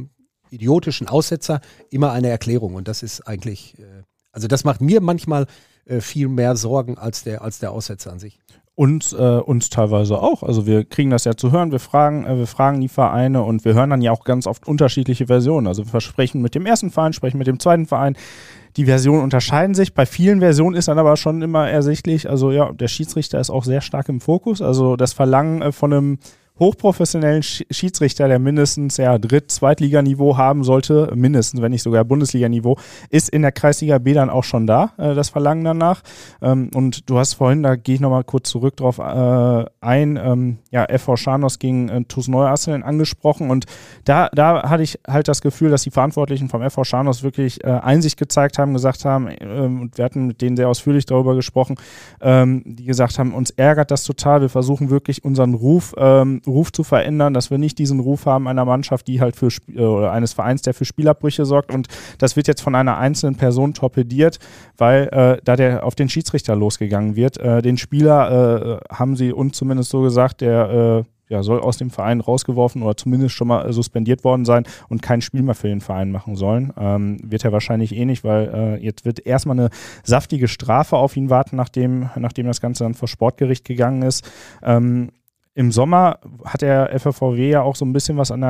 [0.50, 2.74] idiotischen Aussetzer immer eine Erklärung.
[2.74, 5.46] Und das ist eigentlich, äh, also das macht mir manchmal
[5.84, 8.38] äh, viel mehr Sorgen als der, als der Aussetzer an sich
[8.78, 10.44] uns, äh, uns teilweise auch.
[10.44, 13.64] Also wir kriegen das ja zu hören, wir fragen, äh, wir fragen die Vereine und
[13.64, 15.66] wir hören dann ja auch ganz oft unterschiedliche Versionen.
[15.66, 18.16] Also wir sprechen mit dem ersten Verein, sprechen mit dem zweiten Verein.
[18.76, 19.94] Die Versionen unterscheiden sich.
[19.94, 23.64] Bei vielen Versionen ist dann aber schon immer ersichtlich, also ja, der Schiedsrichter ist auch
[23.64, 24.62] sehr stark im Fokus.
[24.62, 26.18] Also das Verlangen äh, von einem
[26.58, 32.78] hochprofessionellen Schiedsrichter, der mindestens ja Dritt-, Zweitliganiveau haben sollte, mindestens, wenn nicht sogar Bundesliganiveau,
[33.10, 36.02] ist in der Kreisliga B dann auch schon da, äh, das Verlangen danach.
[36.42, 40.58] Ähm, und du hast vorhin, da gehe ich nochmal kurz zurück drauf äh, ein, ähm,
[40.70, 43.66] ja, FV Scharnos gegen äh, TuS Neuasseln angesprochen und
[44.04, 47.68] da, da hatte ich halt das Gefühl, dass die Verantwortlichen vom FV Scharnos wirklich äh,
[47.68, 51.76] Einsicht gezeigt haben, gesagt haben, ähm, und wir hatten mit denen sehr ausführlich darüber gesprochen,
[52.20, 56.72] ähm, die gesagt haben, uns ärgert das total, wir versuchen wirklich unseren Ruf ähm, Ruf
[56.72, 60.12] zu verändern, dass wir nicht diesen Ruf haben einer Mannschaft, die halt für äh, oder
[60.12, 61.72] eines Vereins, der für Spielabbrüche sorgt.
[61.72, 64.38] Und das wird jetzt von einer einzelnen Person torpediert,
[64.76, 67.38] weil äh, da der auf den Schiedsrichter losgegangen wird.
[67.38, 71.76] Äh, den Spieler äh, haben sie uns zumindest so gesagt, der äh, ja, soll aus
[71.76, 75.68] dem Verein rausgeworfen oder zumindest schon mal suspendiert worden sein und kein Spiel mehr für
[75.68, 76.72] den Verein machen sollen.
[76.78, 79.70] Ähm, wird er wahrscheinlich eh nicht, weil äh, jetzt wird erstmal eine
[80.02, 84.28] saftige Strafe auf ihn warten, nachdem, nachdem das Ganze dann vor Sportgericht gegangen ist.
[84.62, 85.10] Ähm,
[85.58, 88.48] im Sommer hat der FVVW ja auch so ein bisschen was an der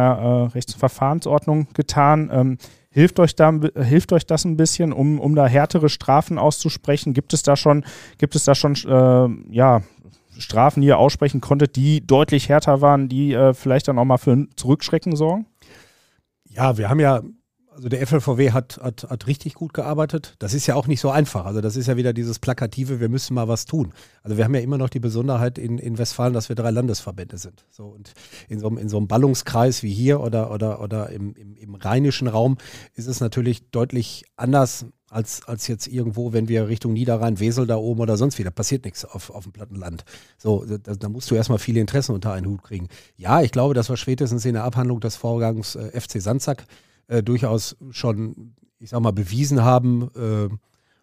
[0.51, 2.29] äh, Rechtsverfahrensordnung getan.
[2.31, 2.59] Ähm,
[2.91, 3.51] hilft, euch da,
[3.83, 7.15] hilft euch das ein bisschen, um, um da härtere Strafen auszusprechen?
[7.15, 7.87] Gibt es da schon,
[8.19, 9.81] gibt es da schon äh, ja,
[10.37, 14.19] Strafen, die ihr aussprechen konntet, die deutlich härter waren, die äh, vielleicht dann auch mal
[14.19, 15.47] für Zurückschrecken sorgen?
[16.51, 17.23] Ja, wir haben ja
[17.79, 20.35] also der FLVW hat, hat, hat richtig gut gearbeitet.
[20.41, 21.45] Das ist ja auch nicht so einfach.
[21.45, 23.93] Also das ist ja wieder dieses Plakative, wir müssen mal was tun.
[24.25, 27.39] Also wir haben ja immer noch die Besonderheit in, in Westfalen, dass wir drei Landesverbände
[27.39, 27.65] sind.
[27.71, 28.15] So, und
[28.49, 31.75] in so, einem, in so einem Ballungskreis wie hier oder, oder, oder im, im, im
[31.77, 32.59] rheinischen Raum
[32.95, 37.77] ist es natürlich deutlich anders als, als jetzt irgendwo, wenn wir Richtung Niederrhein, Wesel da
[37.77, 38.51] oben oder sonst wieder.
[38.51, 40.05] Passiert nichts auf, auf dem Plattenland.
[40.37, 42.89] So, da, da musst du erstmal viele Interessen unter einen Hut kriegen.
[43.17, 46.67] Ja, ich glaube, dass wir spätestens in der Abhandlung des Vorgangs äh, FC Sandsack
[47.09, 50.49] äh, durchaus schon, ich sag mal, bewiesen haben, äh,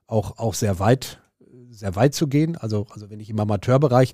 [0.08, 1.22] auch, auch sehr weit,
[1.70, 2.56] sehr weit zu gehen.
[2.56, 4.14] Also, also wenn ich im Amateurbereich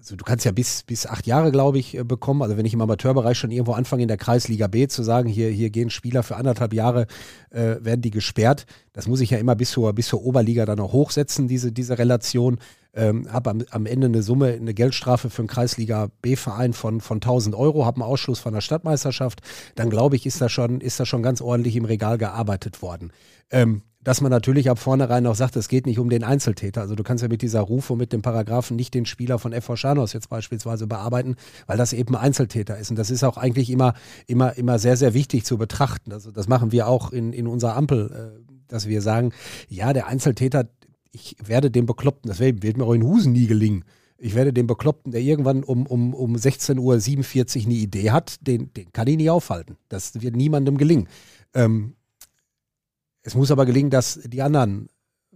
[0.00, 2.42] also du kannst ja bis, bis acht Jahre, glaube ich, äh, bekommen.
[2.42, 5.50] Also wenn ich im Amateurbereich schon irgendwo anfange in der Kreisliga B zu sagen, hier,
[5.50, 7.06] hier gehen Spieler für anderthalb Jahre,
[7.50, 8.64] äh, werden die gesperrt.
[8.92, 11.98] Das muss ich ja immer bis zur, bis zur Oberliga dann auch hochsetzen, diese, diese
[11.98, 12.58] Relation
[12.94, 17.16] ähm, habe am, am, Ende eine Summe, eine Geldstrafe für einen Kreisliga B-Verein von, von
[17.16, 19.40] 1000 Euro, habe einen Ausschluss von der Stadtmeisterschaft,
[19.76, 23.12] dann glaube ich, ist da schon, ist da schon ganz ordentlich im Regal gearbeitet worden.
[23.50, 26.80] Ähm, dass man natürlich ab vornherein auch sagt, es geht nicht um den Einzeltäter.
[26.80, 29.52] Also du kannst ja mit dieser Ruf und mit dem Paragraphen nicht den Spieler von
[29.52, 32.90] FV Scharnos jetzt beispielsweise bearbeiten, weil das eben Einzeltäter ist.
[32.90, 33.92] Und das ist auch eigentlich immer,
[34.26, 36.12] immer, immer sehr, sehr wichtig zu betrachten.
[36.12, 39.32] Also das machen wir auch in, in unserer Ampel, äh, dass wir sagen,
[39.68, 40.68] ja, der Einzeltäter,
[41.12, 43.84] ich werde dem Bekloppten, das wird mir auch in Husen nie gelingen.
[44.16, 48.72] Ich werde dem Bekloppten, der irgendwann um, um, um 16.47 Uhr eine Idee hat, den,
[48.74, 49.76] den kann ich nicht aufhalten.
[49.88, 51.08] Das wird niemandem gelingen.
[51.54, 51.94] Ähm,
[53.22, 54.88] es muss aber gelingen, dass die anderen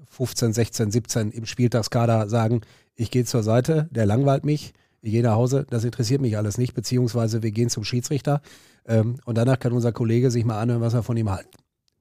[0.08, 2.60] 15, 16, 17 im Spieltagskader sagen,
[2.94, 6.56] ich gehe zur Seite, der langweilt mich, ich gehe nach Hause, das interessiert mich alles
[6.56, 8.40] nicht, beziehungsweise wir gehen zum Schiedsrichter
[8.86, 11.50] ähm, und danach kann unser Kollege sich mal anhören, was wir von ihm halten.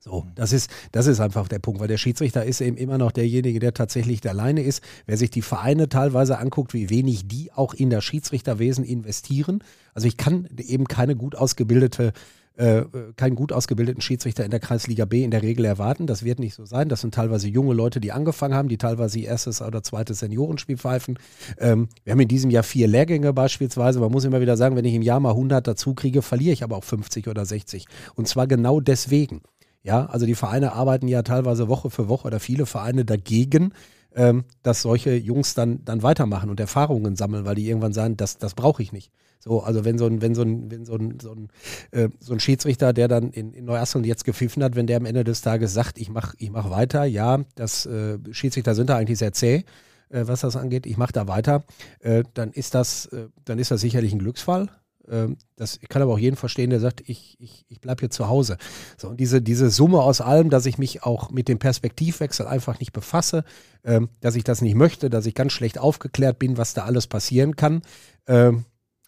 [0.04, 3.14] So, das ist, das ist einfach der Punkt, weil der Schiedsrichter ist eben immer noch
[3.14, 4.84] derjenige, der tatsächlich der Alleine ist.
[5.06, 9.64] Wer sich die Vereine teilweise anguckt, wie wenig die auch in das Schiedsrichterwesen investieren.
[9.94, 12.12] Also ich kann eben keine gut ausgebildete
[12.56, 12.84] äh,
[13.16, 16.06] keinen gut ausgebildeten Schiedsrichter in der Kreisliga B in der Regel erwarten.
[16.06, 16.90] Das wird nicht so sein.
[16.90, 21.18] Das sind teilweise junge Leute, die angefangen haben, die teilweise erstes oder zweites Seniorenspiel pfeifen.
[21.58, 24.02] Ähm, wir haben in diesem Jahr vier Lehrgänge beispielsweise.
[24.02, 26.64] Man muss immer wieder sagen, wenn ich im Jahr mal 100 dazu kriege, verliere ich
[26.64, 27.86] aber auch 50 oder 60.
[28.16, 29.42] Und zwar genau deswegen.
[29.84, 33.74] Ja, also die Vereine arbeiten ja teilweise Woche für Woche oder viele Vereine dagegen,
[34.16, 38.38] ähm, dass solche Jungs dann, dann weitermachen und Erfahrungen sammeln, weil die irgendwann sagen, das,
[38.38, 39.12] das brauche ich nicht.
[39.40, 41.50] So, also wenn so ein, wenn so ein, wenn so ein, so ein,
[41.92, 45.06] äh, so ein Schiedsrichter, der dann in, in Neuasseln jetzt gepfiffen hat, wenn der am
[45.06, 48.96] Ende des Tages sagt, ich mach, ich mach weiter, ja, das äh, Schiedsrichter sind da
[48.96, 49.66] eigentlich sehr zäh,
[50.10, 51.66] äh, was das angeht, ich mache da weiter,
[52.00, 54.70] äh, dann ist das, äh, dann ist das sicherlich ein Glücksfall.
[55.10, 58.10] Ähm, das, ich kann aber auch jeden verstehen, der sagt, ich, ich, ich bleibe hier
[58.10, 58.58] zu Hause.
[58.98, 62.80] So, und diese, diese Summe aus allem, dass ich mich auch mit dem Perspektivwechsel einfach
[62.80, 63.44] nicht befasse,
[63.84, 67.08] ähm, dass ich das nicht möchte, dass ich ganz schlecht aufgeklärt bin, was da alles
[67.08, 67.82] passieren kann.
[68.28, 68.66] Ähm,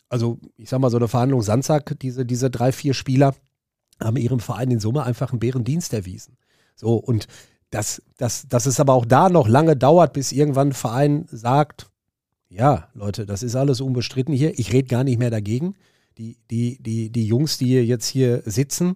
[0.09, 3.35] also, ich sag mal, so eine Verhandlung Sandsack, diese, diese drei, vier Spieler
[4.01, 6.37] haben ihrem Verein in Summe einfach einen Bärendienst erwiesen.
[6.75, 7.27] So, und
[7.69, 11.87] dass, dass, dass es aber auch da noch lange dauert, bis irgendwann ein Verein sagt,
[12.49, 14.57] ja, Leute, das ist alles unbestritten hier.
[14.57, 15.75] Ich rede gar nicht mehr dagegen.
[16.17, 18.95] die, die, die, die Jungs, die jetzt hier sitzen,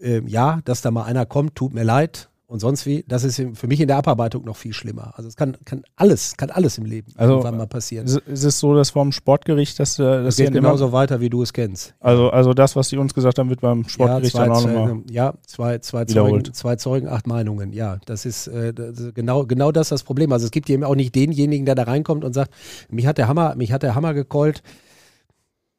[0.00, 3.42] äh, ja, dass da mal einer kommt, tut mir leid, und sonst wie, das ist
[3.54, 5.14] für mich in der Abarbeitung noch viel schlimmer.
[5.16, 8.06] Also es kann, kann alles, kann alles im Leben also, irgendwann mal passieren.
[8.06, 11.42] Ist, ist es so, dass vom Sportgericht, dass äh, das geht genauso weiter, wie du
[11.42, 11.94] es kennst.
[12.00, 14.66] Also, also das, was sie uns gesagt haben, wird beim Sportgericht ja, zwei, dann auch
[14.66, 17.72] nochmal Ja, zwei, zwei, Zeugen, zwei Zeugen, acht Meinungen.
[17.72, 20.30] Ja, das ist, äh, das genau, genau das das Problem.
[20.30, 22.52] Also es gibt eben auch nicht denjenigen, der da reinkommt und sagt,
[22.90, 24.62] mich hat der Hammer, mich hat der Hammer gekeult.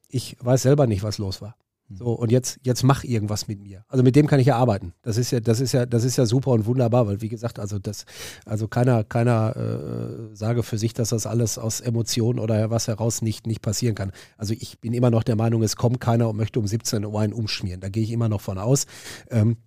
[0.09, 1.55] Ich weiß selber nicht, was los war.
[1.87, 1.97] Hm.
[1.97, 3.83] So, und jetzt, jetzt mach irgendwas mit mir.
[3.87, 4.93] Also mit dem kann ich ja arbeiten.
[5.01, 7.59] Das ist ja, das ist ja, das ist ja super und wunderbar, weil wie gesagt,
[7.59, 8.05] also das,
[8.45, 13.21] also keiner, keiner äh, sage für sich, dass das alles aus Emotionen oder was heraus
[13.21, 14.11] nicht, nicht passieren kann.
[14.37, 17.19] Also ich bin immer noch der Meinung, es kommt keiner und möchte um 17 Uhr
[17.19, 17.81] einen umschmieren.
[17.81, 18.85] Da gehe ich immer noch von aus.
[19.29, 19.57] Ähm,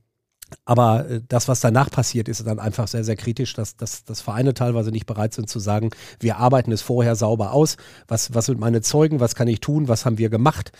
[0.64, 4.20] aber äh, das, was danach passiert, ist dann einfach sehr, sehr kritisch, dass, dass, dass
[4.20, 7.76] Vereine teilweise nicht bereit sind zu sagen, wir arbeiten es vorher sauber aus.
[8.06, 9.20] Was, was sind meine Zeugen?
[9.20, 9.88] Was kann ich tun?
[9.88, 10.72] Was haben wir gemacht?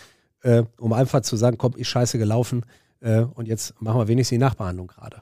[0.43, 2.65] Äh, um einfach zu sagen, komm, ist scheiße gelaufen
[3.01, 5.21] äh, und jetzt machen wir wenigstens die Nachbehandlung gerade.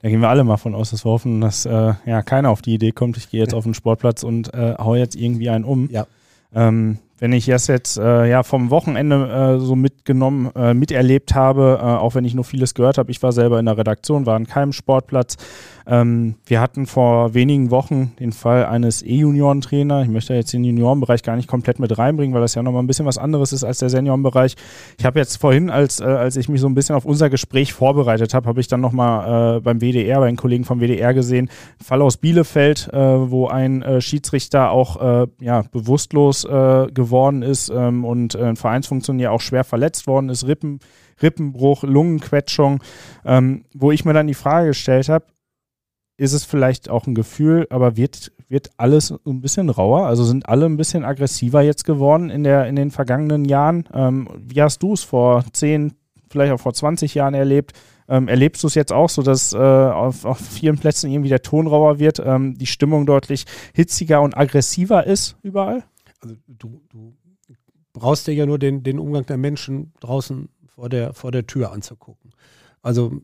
[0.00, 2.62] Da gehen wir alle mal von aus, dass wir hoffen, dass äh, ja keiner auf
[2.62, 5.64] die Idee kommt, ich gehe jetzt auf den Sportplatz und äh, hau jetzt irgendwie einen
[5.64, 5.88] um.
[5.90, 6.06] Ja.
[6.54, 11.78] Ähm, wenn ich das jetzt äh, ja vom Wochenende äh, so mitgenommen, äh, miterlebt habe,
[11.80, 14.36] äh, auch wenn ich nur vieles gehört habe, ich war selber in der Redaktion, war
[14.36, 15.36] an keinem Sportplatz,
[15.88, 20.02] ähm, wir hatten vor wenigen Wochen den Fall eines E-Junioren-Trainer.
[20.02, 22.88] Ich möchte jetzt den Juniorenbereich gar nicht komplett mit reinbringen, weil das ja nochmal ein
[22.88, 24.56] bisschen was anderes ist als der Seniorenbereich.
[24.98, 27.72] Ich habe jetzt vorhin, als, äh, als ich mich so ein bisschen auf unser Gespräch
[27.72, 31.48] vorbereitet habe, habe ich dann nochmal äh, beim WDR, bei den Kollegen vom WDR gesehen,
[31.82, 38.34] Fall aus Bielefeld, äh, wo ein Schiedsrichter auch ja, bewusstlos äh, geworden ist ähm, und
[38.34, 40.80] äh, ein Vereinsfunktionär auch schwer verletzt worden ist, Rippen,
[41.22, 42.82] Rippenbruch, Lungenquetschung,
[43.24, 45.26] ähm, wo ich mir dann die Frage gestellt habe,
[46.18, 50.06] ist es vielleicht auch ein Gefühl, aber wird, wird alles ein bisschen rauer?
[50.06, 53.84] Also sind alle ein bisschen aggressiver jetzt geworden in, der, in den vergangenen Jahren?
[53.92, 55.92] Ähm, wie hast du es vor 10,
[56.30, 57.72] vielleicht auch vor 20 Jahren erlebt?
[58.08, 61.42] Ähm, erlebst du es jetzt auch so, dass äh, auf, auf vielen Plätzen irgendwie der
[61.42, 65.82] Ton rauer wird, ähm, die Stimmung deutlich hitziger und aggressiver ist überall?
[66.26, 67.16] Also du, du
[67.92, 71.72] brauchst dir ja nur den, den Umgang der Menschen draußen vor der, vor der Tür
[71.72, 72.32] anzugucken.
[72.82, 73.22] Also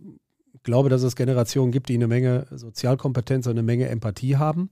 [0.63, 4.71] glaube, dass es Generationen gibt, die eine Menge Sozialkompetenz und eine Menge Empathie haben.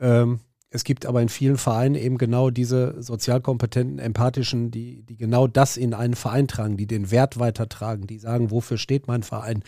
[0.00, 5.46] Ähm, es gibt aber in vielen Vereinen eben genau diese sozialkompetenten, empathischen, die, die genau
[5.46, 9.62] das in einen Verein tragen, die den Wert weitertragen, die sagen, wofür steht mein Verein,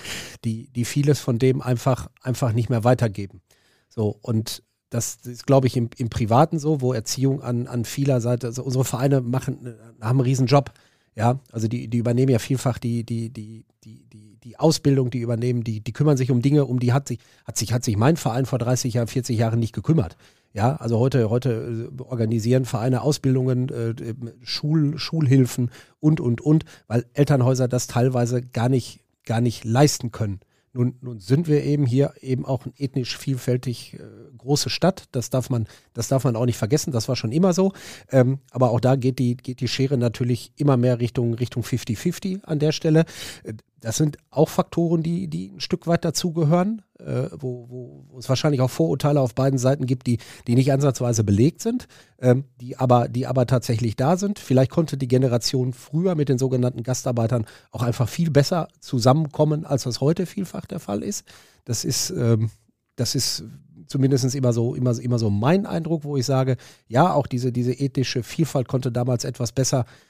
[0.44, 3.42] die, die vieles von dem einfach, einfach nicht mehr weitergeben.
[3.88, 8.20] So, und das ist, glaube ich, im, im Privaten so, wo Erziehung an, an vieler
[8.20, 10.72] Seite, also unsere Vereine machen, haben einen riesen Job.
[11.14, 15.18] Ja, also die, die übernehmen ja vielfach die, die, die, die, die die Ausbildung, die
[15.18, 17.98] übernehmen, die, die kümmern sich um Dinge, um die hat sich, hat sich, hat sich
[17.98, 20.16] mein Verein vor 30 Jahren, 40 Jahren nicht gekümmert.
[20.54, 23.94] Ja, also heute, heute äh, organisieren Vereine Ausbildungen, äh,
[24.42, 25.70] Schul, Schulhilfen
[26.00, 30.40] und, und, und, weil Elternhäuser das teilweise gar nicht, gar nicht leisten können.
[30.78, 33.98] Nun, nun sind wir eben hier eben auch eine ethnisch vielfältig äh,
[34.36, 35.08] große Stadt.
[35.10, 36.92] Das darf man, das darf man auch nicht vergessen.
[36.92, 37.72] Das war schon immer so.
[38.12, 42.44] Ähm, aber auch da geht die, geht die Schere natürlich immer mehr Richtung, Richtung 50-50
[42.44, 43.06] an der Stelle.
[43.42, 48.18] Äh, das sind auch Faktoren, die, die ein Stück weit dazugehören, äh, wo, wo, wo
[48.18, 51.86] es wahrscheinlich auch Vorurteile auf beiden Seiten gibt, die, die nicht ansatzweise belegt sind,
[52.20, 54.38] ähm, die, aber, die aber tatsächlich da sind.
[54.38, 59.84] Vielleicht konnte die Generation früher mit den sogenannten Gastarbeitern auch einfach viel besser zusammenkommen, als
[59.84, 61.24] das heute vielfach der Fall ist.
[61.64, 62.50] Das ist, ähm,
[62.96, 63.44] das ist
[63.86, 66.56] zumindest immer so, immer, immer so mein Eindruck, wo ich sage,
[66.88, 70.07] ja, auch diese, diese ethische Vielfalt konnte damals etwas besser äh,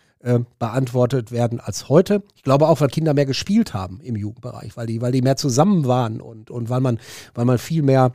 [0.58, 2.24] beantwortet werden als heute.
[2.34, 5.36] Ich glaube auch, weil Kinder mehr gespielt haben im Jugendbereich, weil die, weil die mehr
[5.36, 6.98] zusammen waren und, und weil man,
[7.34, 8.12] weil man viel mehr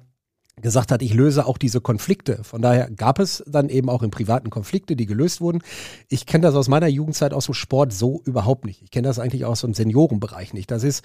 [0.61, 2.43] gesagt hat, ich löse auch diese Konflikte.
[2.43, 5.61] Von daher gab es dann eben auch im privaten Konflikte, die gelöst wurden.
[6.09, 8.81] Ich kenne das aus meiner Jugendzeit aus dem Sport so überhaupt nicht.
[8.83, 10.69] Ich kenne das eigentlich aus dem Seniorenbereich nicht.
[10.69, 11.03] Das ist,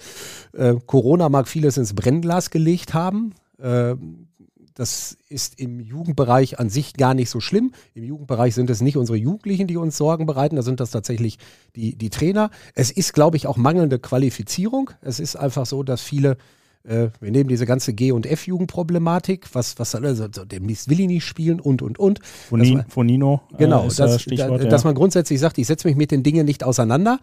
[0.53, 3.33] äh, Corona mag vieles ins Brennglas gelegt haben.
[3.57, 3.95] Äh,
[4.79, 7.73] das ist im Jugendbereich an sich gar nicht so schlimm.
[7.95, 11.37] Im Jugendbereich sind es nicht unsere Jugendlichen, die uns Sorgen bereiten, da sind das tatsächlich
[11.75, 12.49] die, die Trainer.
[12.75, 14.91] Es ist, glaube ich, auch mangelnde Qualifizierung.
[15.01, 16.37] Es ist einfach so, dass viele
[16.85, 21.07] äh, wir nehmen diese ganze G- und F-Jugendproblematik, was, was also, der Mist will ich
[21.07, 22.19] nicht spielen und, und, und.
[22.87, 23.41] Fonino.
[23.57, 26.45] Genau, äh, das, Stichwort, da, dass man grundsätzlich sagt, ich setze mich mit den Dingen
[26.45, 27.19] nicht auseinander.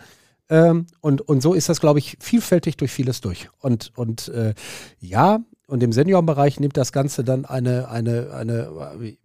[0.51, 3.49] Ähm, und, und so ist das, glaube ich, vielfältig durch vieles durch.
[3.61, 4.53] Und, und äh,
[5.01, 9.17] ja, und im Seniorenbereich nimmt das Ganze dann eine, eine, eine,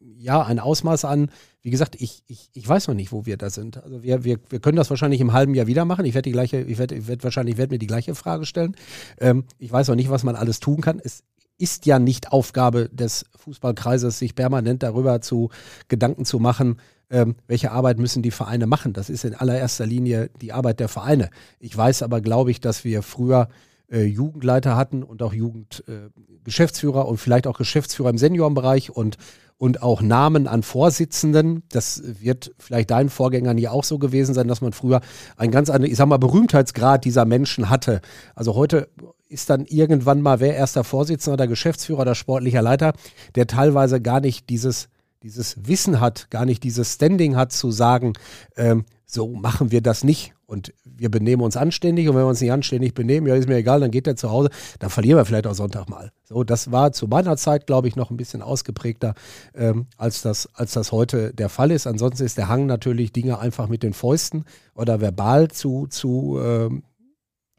[0.00, 1.30] ja, ein Ausmaß an.
[1.60, 3.82] Wie gesagt, ich, ich, ich weiß noch nicht, wo wir da sind.
[3.82, 6.04] Also wir, wir, wir können das wahrscheinlich im halben Jahr wieder machen.
[6.04, 8.76] Ich werde die gleiche, ich werde, ich werde wahrscheinlich, werde mir die gleiche Frage stellen.
[9.20, 11.00] Ähm, ich weiß noch nicht, was man alles tun kann.
[11.02, 11.22] Es
[11.58, 15.50] ist ja nicht Aufgabe des Fußballkreises, sich permanent darüber zu
[15.88, 18.92] Gedanken zu machen, ähm, welche Arbeit müssen die Vereine machen.
[18.94, 21.30] Das ist in allererster Linie die Arbeit der Vereine.
[21.60, 23.48] Ich weiß aber, glaube ich, dass wir früher
[23.92, 29.18] äh, Jugendleiter hatten und auch Jugendgeschäftsführer äh, und vielleicht auch Geschäftsführer im Seniorenbereich und
[29.58, 31.62] und auch Namen an Vorsitzenden.
[31.68, 35.00] Das wird vielleicht deinen Vorgängern hier auch so gewesen sein, dass man früher
[35.36, 38.00] einen ganz anderen, ich sag mal, Berühmtheitsgrad dieser Menschen hatte.
[38.34, 38.88] Also heute
[39.28, 42.92] ist dann irgendwann mal wer erster Vorsitzender oder Geschäftsführer oder sportlicher Leiter,
[43.36, 44.88] der teilweise gar nicht dieses,
[45.22, 48.14] dieses Wissen hat, gar nicht dieses Standing hat zu sagen,
[48.56, 52.40] ähm, so machen wir das nicht und wir benehmen uns anständig und wenn wir uns
[52.40, 55.24] nicht anständig benehmen, ja, ist mir egal, dann geht er zu Hause, dann verlieren wir
[55.24, 56.12] vielleicht auch Sonntag mal.
[56.24, 59.14] So, das war zu meiner Zeit, glaube ich, noch ein bisschen ausgeprägter,
[59.54, 61.86] ähm, als, das, als das heute der Fall ist.
[61.86, 66.84] Ansonsten ist der Hang natürlich, Dinge einfach mit den Fäusten oder verbal zu, zu, ähm,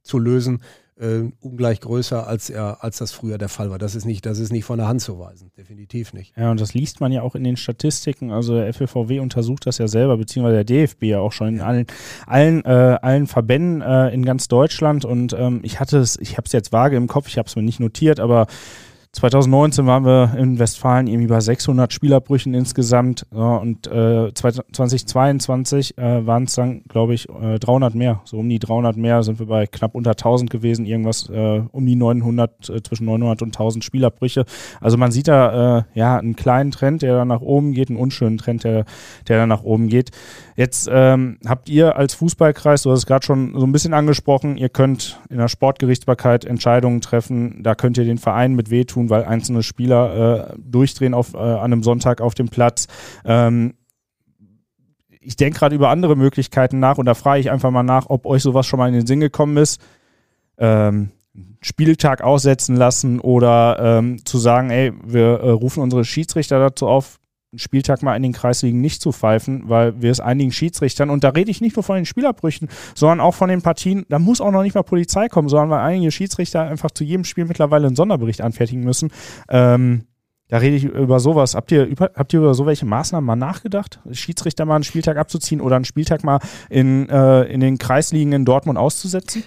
[0.03, 0.61] zu lösen
[0.99, 3.79] äh, ungleich größer, als er, als das früher der Fall war.
[3.79, 6.33] Das ist nicht, das ist nicht von der Hand zu weisen, definitiv nicht.
[6.37, 8.31] Ja, und das liest man ja auch in den Statistiken.
[8.31, 11.87] Also der FLVW untersucht das ja selber, beziehungsweise der DFB ja auch schon in allen,
[12.27, 15.05] allen, äh, allen Verbänden äh, in ganz Deutschland.
[15.05, 17.55] Und ähm, ich hatte es, ich habe es jetzt vage im Kopf, ich habe es
[17.55, 18.47] mir nicht notiert, aber
[19.13, 26.25] 2019 waren wir in Westfalen irgendwie bei 600 Spielerbrüchen insgesamt ja, und äh, 2022 äh,
[26.25, 28.21] waren es dann, glaube ich, äh, 300 mehr.
[28.25, 31.85] So um die 300 mehr sind wir bei knapp unter 1000 gewesen, irgendwas äh, um
[31.85, 34.45] die 900, äh, zwischen 900 und 1000 Spielerbrüche.
[34.81, 37.99] Also man sieht da äh, ja einen kleinen Trend, der da nach oben geht, einen
[37.99, 38.85] unschönen Trend, der,
[39.27, 40.09] der da nach oben geht.
[40.55, 44.57] Jetzt ähm, habt ihr als Fußballkreis, du hast es gerade schon so ein bisschen angesprochen,
[44.57, 49.09] ihr könnt in der Sportgerichtsbarkeit Entscheidungen treffen, da könnt ihr den Verein mit wehtun tun,
[49.09, 52.87] weil einzelne Spieler äh, durchdrehen auf, äh, an einem Sonntag auf dem Platz.
[53.25, 53.73] Ähm,
[55.19, 58.25] ich denke gerade über andere Möglichkeiten nach und da frage ich einfach mal nach, ob
[58.25, 59.81] euch sowas schon mal in den Sinn gekommen ist.
[60.57, 61.11] Ähm,
[61.61, 67.19] Spieltag aussetzen lassen oder ähm, zu sagen, ey, wir äh, rufen unsere Schiedsrichter dazu auf,
[67.55, 71.29] Spieltag mal in den Kreisligen nicht zu pfeifen, weil wir es einigen Schiedsrichtern, und da
[71.29, 74.51] rede ich nicht nur von den Spielerbrüchen, sondern auch von den Partien, da muss auch
[74.51, 77.95] noch nicht mal Polizei kommen, sondern weil einige Schiedsrichter einfach zu jedem Spiel mittlerweile einen
[77.95, 79.11] Sonderbericht anfertigen müssen.
[79.49, 80.03] Ähm,
[80.49, 81.55] da rede ich über sowas.
[81.55, 83.99] Habt ihr, über, habt ihr über so welche Maßnahmen mal nachgedacht?
[84.11, 86.39] Schiedsrichter mal einen Spieltag abzuziehen oder einen Spieltag mal
[86.69, 89.43] in, äh, in den Kreisligen in Dortmund auszusetzen?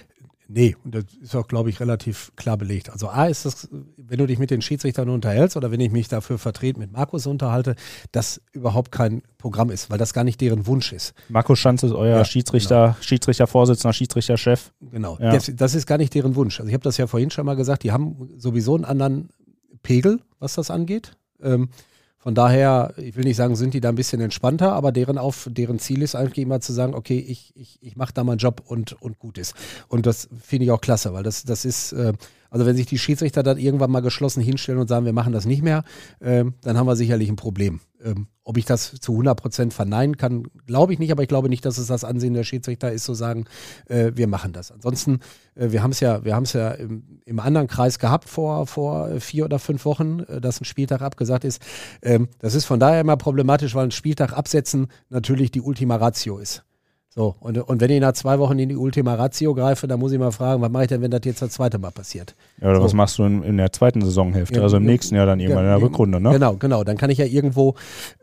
[0.49, 2.89] Nee, und das ist auch, glaube ich, relativ klar belegt.
[2.89, 6.07] Also A ist das, wenn du dich mit den Schiedsrichtern unterhältst oder wenn ich mich
[6.07, 7.75] dafür vertreten mit Markus unterhalte,
[8.13, 11.13] das überhaupt kein Programm ist, weil das gar nicht deren Wunsch ist.
[11.27, 12.97] Markus Schanz ist euer ja, Schiedsrichter, genau.
[13.01, 14.71] Schiedsrichtervorsitzender, Schiedsrichterchef.
[14.79, 15.31] Genau, ja.
[15.31, 16.59] das, das, ist gar nicht deren Wunsch.
[16.59, 19.29] Also ich habe das ja vorhin schon mal gesagt, die haben sowieso einen anderen
[19.83, 21.11] Pegel, was das angeht.
[21.41, 21.69] Ähm,
[22.27, 25.47] von daher, ich will nicht sagen, sind die da ein bisschen entspannter, aber deren, auf,
[25.49, 28.63] deren Ziel ist eigentlich immer zu sagen, okay, ich, ich, ich mache da meinen Job
[28.65, 29.55] und, und gut ist.
[29.87, 32.11] Und das finde ich auch klasse, weil das, das ist, äh,
[32.49, 35.45] also wenn sich die Schiedsrichter dann irgendwann mal geschlossen hinstellen und sagen, wir machen das
[35.45, 35.83] nicht mehr,
[36.19, 37.79] äh, dann haben wir sicherlich ein Problem.
[38.03, 41.49] Ähm, ob ich das zu 100 Prozent verneinen kann, glaube ich nicht, aber ich glaube
[41.49, 43.45] nicht, dass es das Ansehen der Schiedsrichter ist, zu sagen,
[43.87, 44.71] äh, wir machen das.
[44.71, 45.19] Ansonsten,
[45.55, 48.67] äh, wir haben es ja, wir haben es ja im, im, anderen Kreis gehabt vor,
[48.67, 51.61] vor vier oder fünf Wochen, äh, dass ein Spieltag abgesagt ist.
[52.01, 56.37] Ähm, das ist von daher immer problematisch, weil ein Spieltag absetzen natürlich die Ultima Ratio
[56.37, 56.63] ist.
[57.17, 60.11] So, und, und wenn ich nach zwei Wochen in die Ultima Ratio greife, dann muss
[60.11, 62.35] ich mal fragen, was mache ich denn, wenn das jetzt das zweite Mal passiert?
[62.61, 62.83] Ja, oder so.
[62.83, 65.39] was machst du in, in, der zweiten Saisonhälfte, ja, also im ja, nächsten Jahr dann
[65.39, 66.29] irgendwann in der Rückrunde, ne?
[66.29, 66.83] Genau, genau.
[66.83, 67.73] Dann kann ich ja irgendwo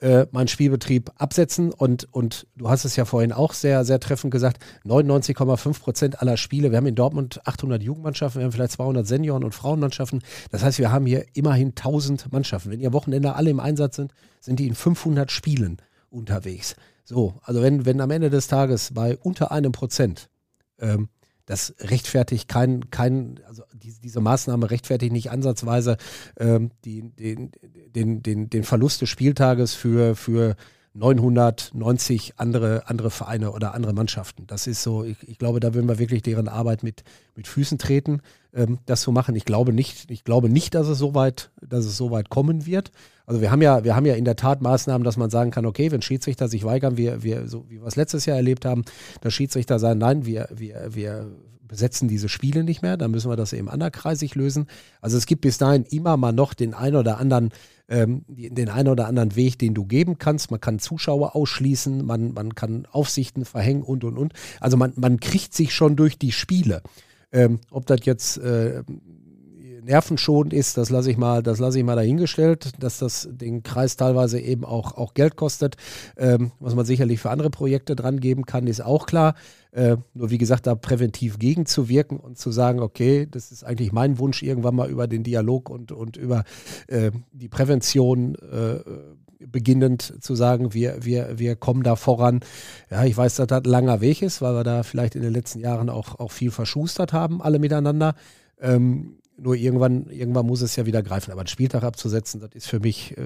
[0.01, 4.31] äh, meinen Spielbetrieb absetzen und, und du hast es ja vorhin auch sehr, sehr treffend
[4.31, 9.05] gesagt, 99,5 Prozent aller Spiele, wir haben in Dortmund 800 Jugendmannschaften, wir haben vielleicht 200
[9.09, 10.23] Senioren- und Frauenmannschaften.
[10.53, 12.71] Das heißt, wir haben hier immerhin 1000 Mannschaften.
[12.71, 15.79] Wenn ihr Wochenende alle im Einsatz sind, sind die in 500 Spielen
[16.15, 16.77] unterwegs.
[17.05, 20.31] So, also wenn, wenn am Ende des Tages bei unter einem Prozent
[20.79, 21.09] ähm,
[21.47, 25.99] das rechtfertigt kein, kein also die, diese Maßnahme rechtfertigt nicht ansatzweise
[26.39, 27.53] ähm, die, den,
[27.95, 30.57] den, den, den Verlust des Spieltages für, für
[30.95, 34.47] 990 andere, andere Vereine oder andere Mannschaften.
[34.47, 37.03] Das ist so, ich, ich glaube, da würden wir wirklich deren Arbeit mit,
[37.35, 38.23] mit Füßen treten,
[38.55, 39.35] ähm, das zu machen.
[39.35, 42.65] Ich glaube nicht, ich glaube nicht, dass es so weit, dass es so weit kommen
[42.65, 42.93] wird.
[43.27, 45.67] Also wir haben ja, wir haben ja in der Tat Maßnahmen, dass man sagen kann,
[45.67, 48.85] okay, wenn Schiedsrichter sich weigern, wir, wir, so wie wir es letztes Jahr erlebt haben,
[49.21, 51.27] dass Schiedsrichter sagen, nein, wir, wir, wir
[51.67, 54.67] besetzen diese Spiele nicht mehr, dann müssen wir das eben anderkreisig lösen.
[55.01, 57.51] Also es gibt bis dahin immer mal noch den einen oder anderen,
[57.89, 60.51] ähm, den einen oder anderen Weg, den du geben kannst.
[60.51, 64.33] Man kann Zuschauer ausschließen, man, man kann Aufsichten verhängen und und und.
[64.61, 66.83] Also man, man kriegt sich schon durch die Spiele.
[67.33, 68.83] Ähm, ob das jetzt äh,
[69.85, 74.65] nervenschonend ist, das lasse ich mal, ich mal dahingestellt, dass das den Kreis teilweise eben
[74.65, 75.77] auch, auch Geld kostet,
[76.17, 79.35] ähm, was man sicherlich für andere Projekte dran geben kann, ist auch klar.
[79.75, 84.21] Äh, nur wie gesagt, da präventiv gegenzuwirken und zu sagen, okay, das ist eigentlich mein
[84.21, 86.45] Wunsch, irgendwann mal über den Dialog und, und über
[86.87, 88.79] äh, die Prävention äh,
[89.47, 92.41] beginnend zu sagen, wir, wir, wir kommen da voran.
[92.89, 95.33] Ja, ich weiß, dass das ein langer Weg ist, weil wir da vielleicht in den
[95.33, 98.15] letzten Jahren auch, auch viel verschustert haben, alle miteinander.
[98.61, 101.33] Ähm, nur irgendwann, irgendwann muss es ja wieder greifen.
[101.33, 103.23] Aber einen Spieltag abzusetzen, das ist für mich, äh,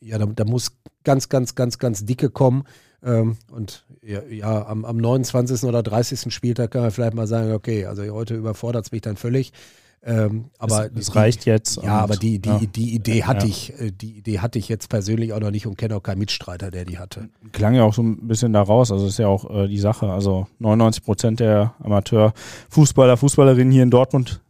[0.00, 0.72] ja, da, da, muss
[1.04, 2.64] ganz, ganz, ganz, ganz dicke kommen.
[3.02, 5.64] Ähm, und ja, ja am, am 29.
[5.64, 6.32] oder 30.
[6.32, 9.52] Spieltag kann man vielleicht mal sagen, okay, also heute überfordert es mich dann völlig.
[10.00, 11.82] Ähm, aber es, reicht jetzt.
[11.82, 12.60] Ja, aber die, die, ja.
[12.60, 13.50] die Idee hatte ja.
[13.50, 16.20] ich, äh, die Idee hatte ich jetzt persönlich auch noch nicht und kenne auch keinen
[16.20, 17.28] Mitstreiter, der die hatte.
[17.52, 20.10] Klang ja auch so ein bisschen daraus, also ist ja auch äh, die Sache.
[20.10, 24.40] Also 99 Prozent der Amateurfußballer, Fußballerinnen hier in Dortmund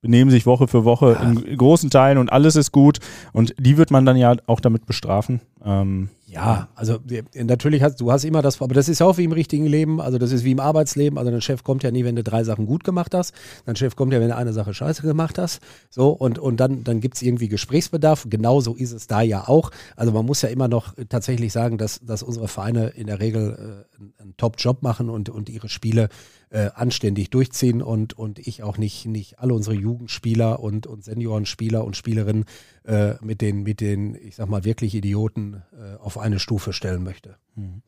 [0.00, 1.22] benehmen sich Woche für Woche ja.
[1.22, 2.98] in großen Teilen und alles ist gut.
[3.32, 5.40] Und die wird man dann ja auch damit bestrafen.
[5.64, 6.98] Ähm, ja, also
[7.34, 10.18] natürlich hast du hast immer das, aber das ist auch wie im richtigen Leben, also
[10.18, 11.18] das ist wie im Arbeitsleben.
[11.18, 13.32] Also dein Chef kommt ja nie, wenn du drei Sachen gut gemacht hast.
[13.64, 15.60] Dein Chef kommt ja, wenn du eine Sache scheiße gemacht hast.
[15.88, 18.26] So, und, und dann, dann gibt es irgendwie Gesprächsbedarf.
[18.28, 19.70] Genauso ist es da ja auch.
[19.96, 23.86] Also man muss ja immer noch tatsächlich sagen, dass, dass unsere Vereine in der Regel
[23.98, 26.10] äh, einen Top-Job machen und, und ihre Spiele
[26.50, 31.84] äh, anständig durchziehen und, und ich auch nicht, nicht alle unsere Jugendspieler und, und Seniorenspieler
[31.84, 32.44] und Spielerinnen
[32.84, 37.02] äh, mit, den, mit den, ich sag mal, wirklich Idioten äh, auf eine Stufe stellen
[37.02, 37.36] möchte.
[37.54, 37.82] Mhm.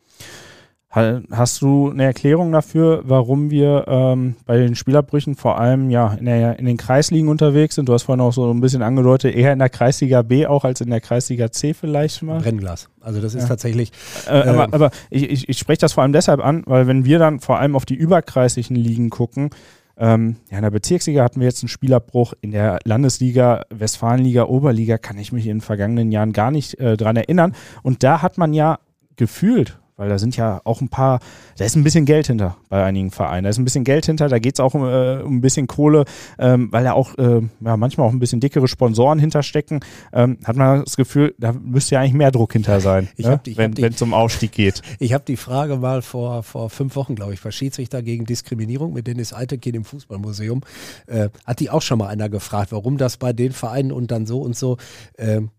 [0.92, 6.24] Hast du eine Erklärung dafür, warum wir ähm, bei den Spielerbrüchen vor allem ja in,
[6.24, 7.88] der, in den Kreisligen unterwegs sind?
[7.88, 10.80] Du hast vorhin auch so ein bisschen angedeutet, eher in der Kreisliga B auch als
[10.80, 12.40] in der Kreisliga C vielleicht mal.
[12.40, 12.88] Brennglas.
[13.00, 13.48] Also das ist ja.
[13.48, 13.92] tatsächlich.
[14.26, 17.04] Äh, aber, ähm, aber ich, ich, ich spreche das vor allem deshalb an, weil wenn
[17.04, 19.50] wir dann vor allem auf die überkreislichen Ligen gucken,
[19.96, 22.32] ähm, ja, in der Bezirksliga hatten wir jetzt einen Spielerbruch.
[22.40, 26.96] In der Landesliga, Westfalenliga, Oberliga kann ich mich in den vergangenen Jahren gar nicht äh,
[26.96, 27.54] dran erinnern.
[27.84, 28.80] Und da hat man ja
[29.14, 31.20] gefühlt weil da sind ja auch ein paar,
[31.58, 33.44] da ist ein bisschen Geld hinter bei einigen Vereinen.
[33.44, 35.66] Da ist ein bisschen Geld hinter, da geht es auch um, äh, um, ein bisschen
[35.66, 36.06] Kohle,
[36.38, 39.80] ähm, weil da auch äh, ja, manchmal auch ein bisschen dickere Sponsoren hinterstecken.
[40.14, 43.40] Ähm, hat man das Gefühl, da müsste ja eigentlich mehr Druck hinter sein, ne?
[43.44, 44.80] die, wenn es um Aufstieg geht.
[44.98, 48.92] Ich habe die Frage mal vor, vor fünf Wochen, glaube ich, bei Schiedsrichter gegen Diskriminierung
[48.92, 50.62] mit Dennis Eitekin im Fußballmuseum,
[51.06, 54.26] äh, hat die auch schon mal einer gefragt, warum das bei den Vereinen und dann
[54.26, 54.76] so und so.
[55.18, 55.50] Ähm,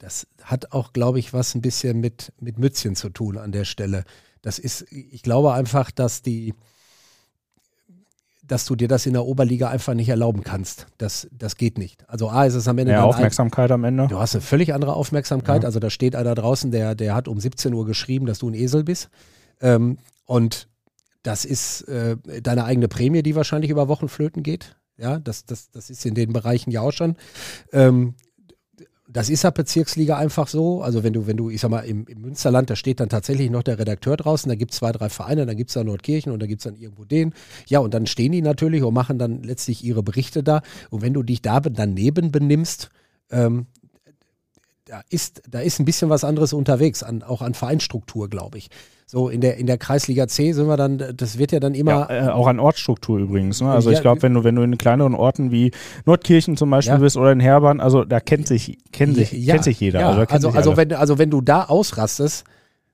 [0.00, 3.64] das hat auch, glaube ich, was ein bisschen mit, mit Mützchen zu tun an der
[3.64, 4.04] Stelle.
[4.42, 6.54] Das ist, ich glaube einfach, dass die,
[8.42, 10.86] dass du dir das in der Oberliga einfach nicht erlauben kannst.
[10.96, 12.08] Das, das geht nicht.
[12.08, 12.92] Also A ist es am Ende.
[12.92, 14.06] Ja, Aufmerksamkeit ein, am Ende.
[14.08, 15.62] Du hast eine völlig andere Aufmerksamkeit.
[15.62, 15.66] Ja.
[15.66, 18.54] Also da steht einer draußen, der, der hat um 17 Uhr geschrieben, dass du ein
[18.54, 19.10] Esel bist.
[19.60, 20.66] Ähm, und
[21.22, 24.76] das ist äh, deine eigene Prämie, die wahrscheinlich über Wochen flöten geht.
[24.96, 27.16] Ja, das, das, das ist in den Bereichen ja auch schon.
[27.72, 28.14] Ähm,
[29.12, 30.82] das ist ja Bezirksliga einfach so.
[30.82, 33.50] Also wenn du, wenn du, ich sag mal, im, im Münsterland, da steht dann tatsächlich
[33.50, 36.32] noch der Redakteur draußen, da gibt es zwei, drei Vereine, dann gibt es da Nordkirchen
[36.32, 37.34] und da gibt es dann irgendwo den.
[37.66, 40.62] Ja, und dann stehen die natürlich und machen dann letztlich ihre Berichte da.
[40.90, 42.90] Und wenn du dich da daneben benimmst,
[43.30, 43.66] ähm,
[44.84, 48.70] da ist, da ist ein bisschen was anderes unterwegs, an, auch an Vereinsstruktur, glaube ich.
[49.10, 52.08] So in der in der Kreisliga C sind wir dann, das wird ja dann immer.
[52.08, 53.60] Ja, äh, auch an Ortsstruktur übrigens.
[53.60, 53.68] Ne?
[53.68, 55.72] Also ja, ich glaube, wenn du, wenn du in kleineren Orten wie
[56.06, 57.00] Nordkirchen zum Beispiel ja.
[57.00, 60.06] bist oder in Herbern, also da kennt sich, kennt sich, kennt sich jeder.
[60.06, 62.44] also, also, also wenn, also wenn du da ausrastest,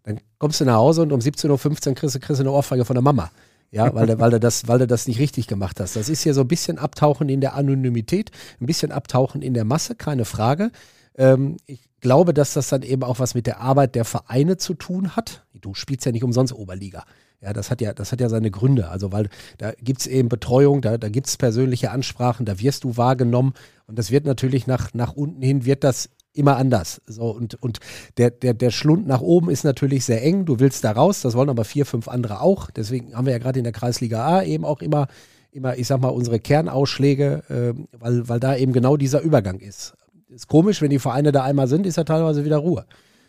[0.05, 2.87] dann kommst du nach Hause und um 17.15 Uhr kriegst du, kriegst du eine Ohrfeige
[2.87, 3.31] von der Mama.
[3.71, 5.97] Ja, weil du, weil, du das, weil du das nicht richtig gemacht hast.
[5.97, 9.67] Das ist ja so ein bisschen Abtauchen in der Anonymität, ein bisschen Abtauchen in der
[9.67, 10.71] Masse, keine Frage.
[11.17, 14.75] Ähm, ich glaube, dass das dann eben auch was mit der Arbeit der Vereine zu
[14.75, 15.45] tun hat.
[15.55, 17.05] Du spielst ja nicht umsonst Oberliga.
[17.41, 18.89] Ja, das hat ja, das hat ja seine Gründe.
[18.89, 22.85] Also, weil da gibt es eben Betreuung, da, da gibt es persönliche Ansprachen, da wirst
[22.85, 23.55] du wahrgenommen.
[23.87, 27.01] Und das wird natürlich nach, nach unten hin, wird das immer anders.
[27.07, 27.79] So, und, und
[28.19, 30.45] der, der, der Schlund nach oben ist natürlich sehr eng.
[30.45, 32.71] Du willst da raus, das wollen aber vier, fünf andere auch.
[32.71, 35.09] Deswegen haben wir ja gerade in der Kreisliga A eben auch immer,
[35.51, 39.95] immer, ich sag mal, unsere Kernausschläge, äh, weil, weil da eben genau dieser Übergang ist
[40.29, 42.87] ist komisch, wenn die Vereine da einmal sind, ist ja teilweise wieder Ruhe.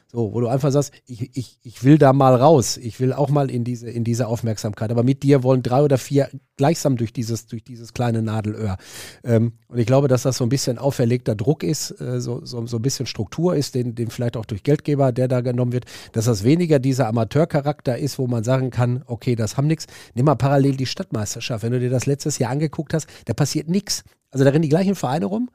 [0.10, 3.28] So, wo du einfach sagst, ich, ich, ich will da mal raus, ich will auch
[3.28, 4.90] mal in diese, in diese Aufmerksamkeit.
[4.90, 8.78] Aber mit dir wollen drei oder vier gleichsam durch dieses, durch dieses kleine Nadelöhr.
[9.26, 12.66] Ähm, und ich glaube, dass das so ein bisschen auferlegter Druck ist, äh, so, so,
[12.66, 15.86] so ein bisschen Struktur ist, den, den vielleicht auch durch Geldgeber, der da genommen wird,
[16.14, 19.88] dass das weniger dieser Amateurcharakter ist, wo man sagen kann, okay, das haben nichts.
[20.16, 21.64] Nimm mal parallel die Stadtmeisterschaft.
[21.64, 24.06] Wenn du dir das letztes Jahr angeguckt hast, da passiert nichts.
[24.32, 25.50] Also da rennen die gleichen Vereine rum,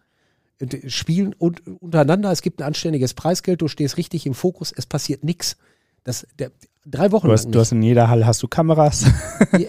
[0.87, 2.31] spielen und untereinander.
[2.31, 5.57] Es gibt ein anständiges Preisgeld, du stehst richtig im Fokus, es passiert nichts.
[6.05, 6.51] Das, der,
[6.85, 9.05] drei Wochen du hast, Du hast in jeder Halle hast du Kameras,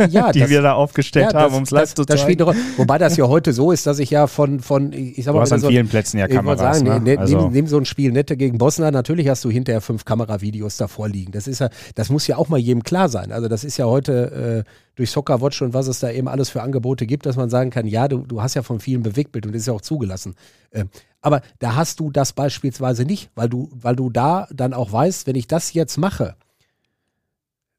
[0.10, 2.40] ja, die das, wir da aufgestellt ja, haben, um es live das, zu das spielt
[2.40, 2.52] zeigen.
[2.52, 2.78] eine Rolle.
[2.78, 5.42] Wobei das ja heute so ist, dass ich ja von, von ich sag Du mal,
[5.42, 6.80] hast wenn an so, vielen Plätzen ja Kameras.
[6.80, 7.00] sagen, ne?
[7.00, 10.78] ne, also, nimm, so ein Spiel Nette gegen Bosnien, natürlich hast du hinterher fünf Kameravideos
[10.78, 11.32] davor liegen.
[11.32, 13.32] Das ist ja, das muss ja auch mal jedem klar sein.
[13.32, 16.50] Also das ist ja heute äh, durch Soccer Watch und was es da eben alles
[16.50, 19.46] für Angebote gibt, dass man sagen kann, ja, du, du hast ja von vielen Bewegtbild
[19.46, 20.36] und das ist ja auch zugelassen.
[20.72, 20.86] Äh,
[21.22, 25.26] aber da hast du das beispielsweise nicht, weil du, weil du da dann auch weißt,
[25.26, 26.36] wenn ich das jetzt mache,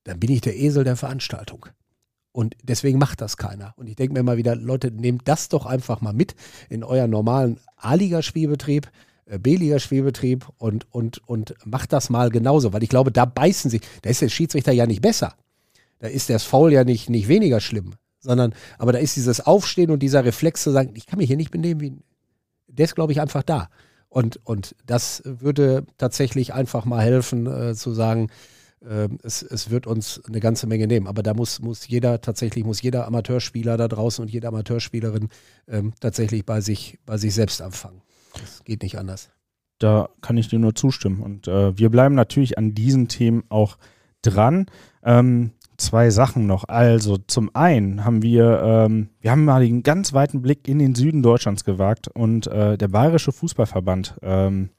[0.04, 1.66] dann bin ich der Esel der Veranstaltung.
[2.32, 3.74] Und deswegen macht das keiner.
[3.76, 6.34] Und ich denke mir immer wieder, Leute, nehmt das doch einfach mal mit
[6.68, 8.90] in euren normalen A-Liga-Spielbetrieb,
[9.26, 12.72] äh, B-Liga-Spielbetrieb und, und, und macht das mal genauso.
[12.72, 15.34] Weil ich glaube, da beißen sich, da ist der Schiedsrichter ja nicht besser.
[16.00, 17.94] Da ist das Foul ja nicht, nicht weniger schlimm.
[18.18, 21.36] Sondern, aber da ist dieses Aufstehen und dieser Reflex zu sagen, ich kann mich hier
[21.36, 21.92] nicht benehmen wie,
[22.66, 23.68] der ist, glaube ich, einfach da.
[24.08, 28.28] Und, und das würde tatsächlich einfach mal helfen, äh, zu sagen,
[29.22, 31.06] es, es wird uns eine ganze Menge nehmen.
[31.06, 35.28] Aber da muss, muss jeder, tatsächlich muss jeder Amateurspieler da draußen und jede Amateurspielerin
[35.68, 38.02] ähm, tatsächlich bei sich, bei sich selbst anfangen.
[38.34, 39.30] Das geht nicht anders.
[39.78, 41.20] Da kann ich dir nur zustimmen.
[41.20, 43.76] Und äh, wir bleiben natürlich an diesen Themen auch
[44.22, 44.66] dran.
[45.02, 46.64] Ähm, zwei Sachen noch.
[46.68, 50.94] Also zum einen haben wir, ähm, wir haben mal den ganz weiten Blick in den
[50.94, 54.70] Süden Deutschlands gewagt und äh, der Bayerische Fußballverband, ähm,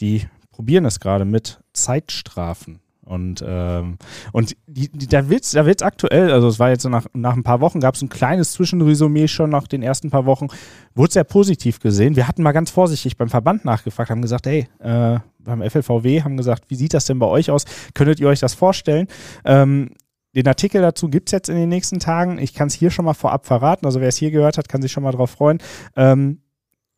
[0.00, 2.80] die probieren es gerade mit Zeitstrafen.
[3.06, 3.98] Und, ähm,
[4.32, 7.06] und die, die, da wird es da wird's aktuell, also es war jetzt so nach,
[7.14, 10.48] nach ein paar Wochen, gab es ein kleines Zwischenresümee schon nach den ersten paar Wochen,
[10.94, 12.16] wurde sehr positiv gesehen.
[12.16, 16.36] Wir hatten mal ganz vorsichtig beim Verband nachgefragt, haben gesagt, hey, äh, beim FLVW haben
[16.36, 17.64] gesagt, wie sieht das denn bei euch aus?
[17.94, 19.06] Könntet ihr euch das vorstellen?
[19.44, 19.90] Ähm,
[20.34, 22.38] den Artikel dazu gibt es jetzt in den nächsten Tagen.
[22.38, 23.86] Ich kann es hier schon mal vorab verraten.
[23.86, 25.58] Also wer es hier gehört hat, kann sich schon mal drauf freuen.
[25.96, 26.40] Ähm,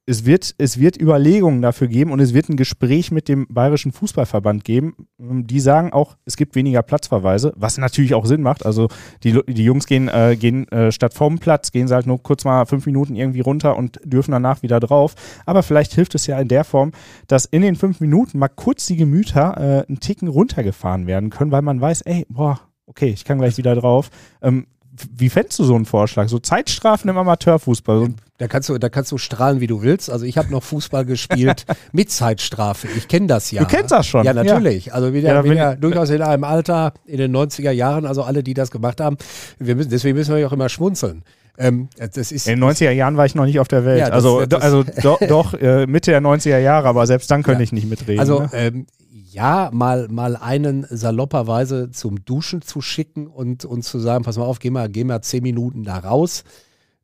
[0.08, 3.92] es wird, es wird Überlegungen dafür geben und es wird ein Gespräch mit dem Bayerischen
[3.92, 4.94] Fußballverband geben.
[5.18, 8.64] Die sagen auch, es gibt weniger Platzverweise, was natürlich auch Sinn macht.
[8.64, 8.88] Also
[9.22, 12.46] die, die Jungs gehen, äh, gehen äh, statt vom Platz, gehen sie halt nur kurz
[12.46, 15.14] mal fünf Minuten irgendwie runter und dürfen danach wieder drauf.
[15.44, 16.92] Aber vielleicht hilft es ja in der Form,
[17.26, 21.52] dass in den fünf Minuten mal kurz die Gemüter äh, einen Ticken runtergefahren werden können,
[21.52, 24.08] weil man weiß, ey, boah, okay, ich kann gleich wieder drauf.
[24.40, 24.68] Ähm,
[25.14, 26.28] wie fändest du so einen Vorschlag?
[26.28, 28.14] So Zeitstrafen im Amateurfußball?
[28.38, 30.10] Da kannst du, da kannst du strahlen, wie du willst.
[30.10, 32.86] Also ich habe noch Fußball gespielt mit Zeitstrafe.
[32.96, 33.62] Ich kenne das ja.
[33.62, 34.24] Du kennst das schon.
[34.24, 34.86] Ja, natürlich.
[34.86, 34.92] Ja.
[34.94, 38.54] Also wieder, Ja, wieder durchaus in einem Alter, in den 90er Jahren, also alle, die
[38.54, 39.16] das gemacht haben,
[39.58, 41.24] wir müssen, deswegen müssen wir ja auch immer schmunzeln.
[41.58, 43.98] Ähm, das ist, In den 90er Jahren war ich noch nicht auf der Welt.
[43.98, 47.42] Ja, das- also das- also do, doch, äh, Mitte der 90er Jahre, aber selbst dann
[47.42, 48.20] könnte ich nicht mitreden.
[48.20, 48.50] Also ne?
[48.52, 48.86] ähm,
[49.32, 54.44] ja, mal, mal einen salopperweise zum Duschen zu schicken und, und zu sagen, pass mal
[54.44, 56.44] auf, geh mal, geh mal zehn Minuten da raus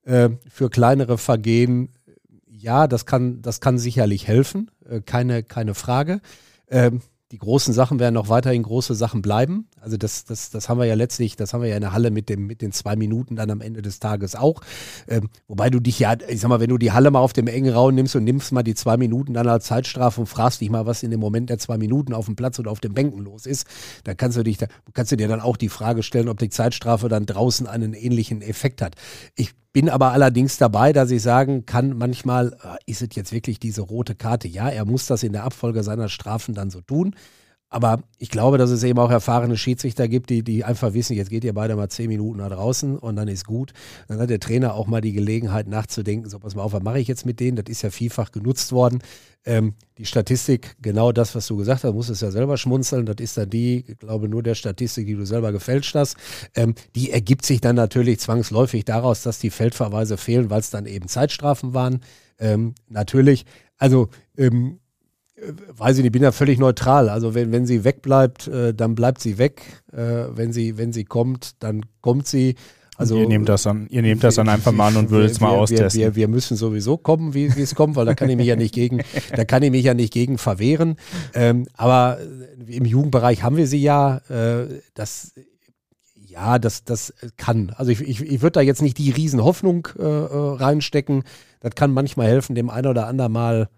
[0.05, 1.91] äh, für kleinere Vergehen.
[2.47, 6.21] Ja, das kann, das kann sicherlich helfen, äh, keine, keine Frage.
[6.69, 7.01] Ähm,
[7.35, 9.67] die großen Sachen werden noch weiterhin große Sachen bleiben.
[9.81, 12.13] Also das, das, das haben wir ja letztlich, das haben wir ja in der Halle
[12.13, 14.61] mit, dem, mit den zwei Minuten dann am Ende des Tages auch.
[15.09, 17.49] Ähm, wobei du dich ja, ich sag mal, wenn du die Halle mal auf dem
[17.49, 20.71] engen Raum nimmst und nimmst mal die zwei Minuten dann als Zeitstrafe und fragst dich
[20.71, 23.25] mal, was in dem Moment der zwei Minuten auf dem Platz oder auf den Bänken
[23.25, 23.67] los ist,
[24.05, 26.51] dann kannst du dich, da, kannst du dir dann auch die Frage stellen, ob die
[26.51, 28.95] Zeitstrafe dann draußen einen ähnlichen Effekt hat.
[29.35, 33.59] Ich bin aber allerdings dabei, dass ich sagen kann, manchmal äh, ist es jetzt wirklich
[33.59, 34.47] diese rote Karte.
[34.49, 37.15] Ja, er muss das in der Abfolge seiner Strafen dann so tun.
[37.75, 41.29] Aber ich glaube, dass es eben auch erfahrene Schiedsrichter gibt, die, die einfach wissen, jetzt
[41.29, 43.73] geht ihr beide mal zehn Minuten nach draußen und dann ist gut.
[44.07, 47.01] Dann hat der Trainer auch mal die Gelegenheit nachzudenken, so pass mal auf, was mache
[47.01, 47.57] ich jetzt mit denen?
[47.57, 49.03] Das ist ja vielfach genutzt worden.
[49.45, 53.07] Ähm, die Statistik, genau das, was du gesagt hast, musst es ja selber schmunzeln.
[53.07, 56.17] Das ist dann die, ich glaube, nur der Statistik, die du selber gefälscht hast.
[56.55, 60.87] Ähm, die ergibt sich dann natürlich zwangsläufig daraus, dass die Feldverweise fehlen, weil es dann
[60.87, 62.03] eben Zeitstrafen waren.
[62.39, 63.47] Ähm, natürlich,
[63.79, 64.84] also ähm, äh,
[65.77, 67.09] weiß ich nicht, ich bin ja völlig neutral.
[67.09, 69.63] Also wenn, wenn sie wegbleibt, äh, dann bleibt sie weg.
[69.93, 72.55] Äh, wenn, sie, wenn sie kommt, dann kommt sie.
[72.97, 75.41] Also, ihr nehmt das dann, ihr nehmt das dann einfach mal an und würdet es
[75.41, 76.01] mal wir, austesten.
[76.01, 78.73] Wir, wir, müssen sowieso kommen, wie es kommt, weil da kann ich mich ja nicht
[78.73, 79.03] gegen,
[79.35, 80.95] da kann ich mich ja nicht gegen verwehren.
[81.35, 84.19] Ähm, aber äh, im Jugendbereich haben wir sie ja.
[84.29, 85.33] Äh, das
[86.35, 87.73] ja, das, das kann.
[87.77, 91.23] Also ich, ich, ich würde da jetzt nicht die Riesenhoffnung äh, äh, reinstecken.
[91.61, 93.69] Das kann manchmal helfen, dem einen oder anderen mal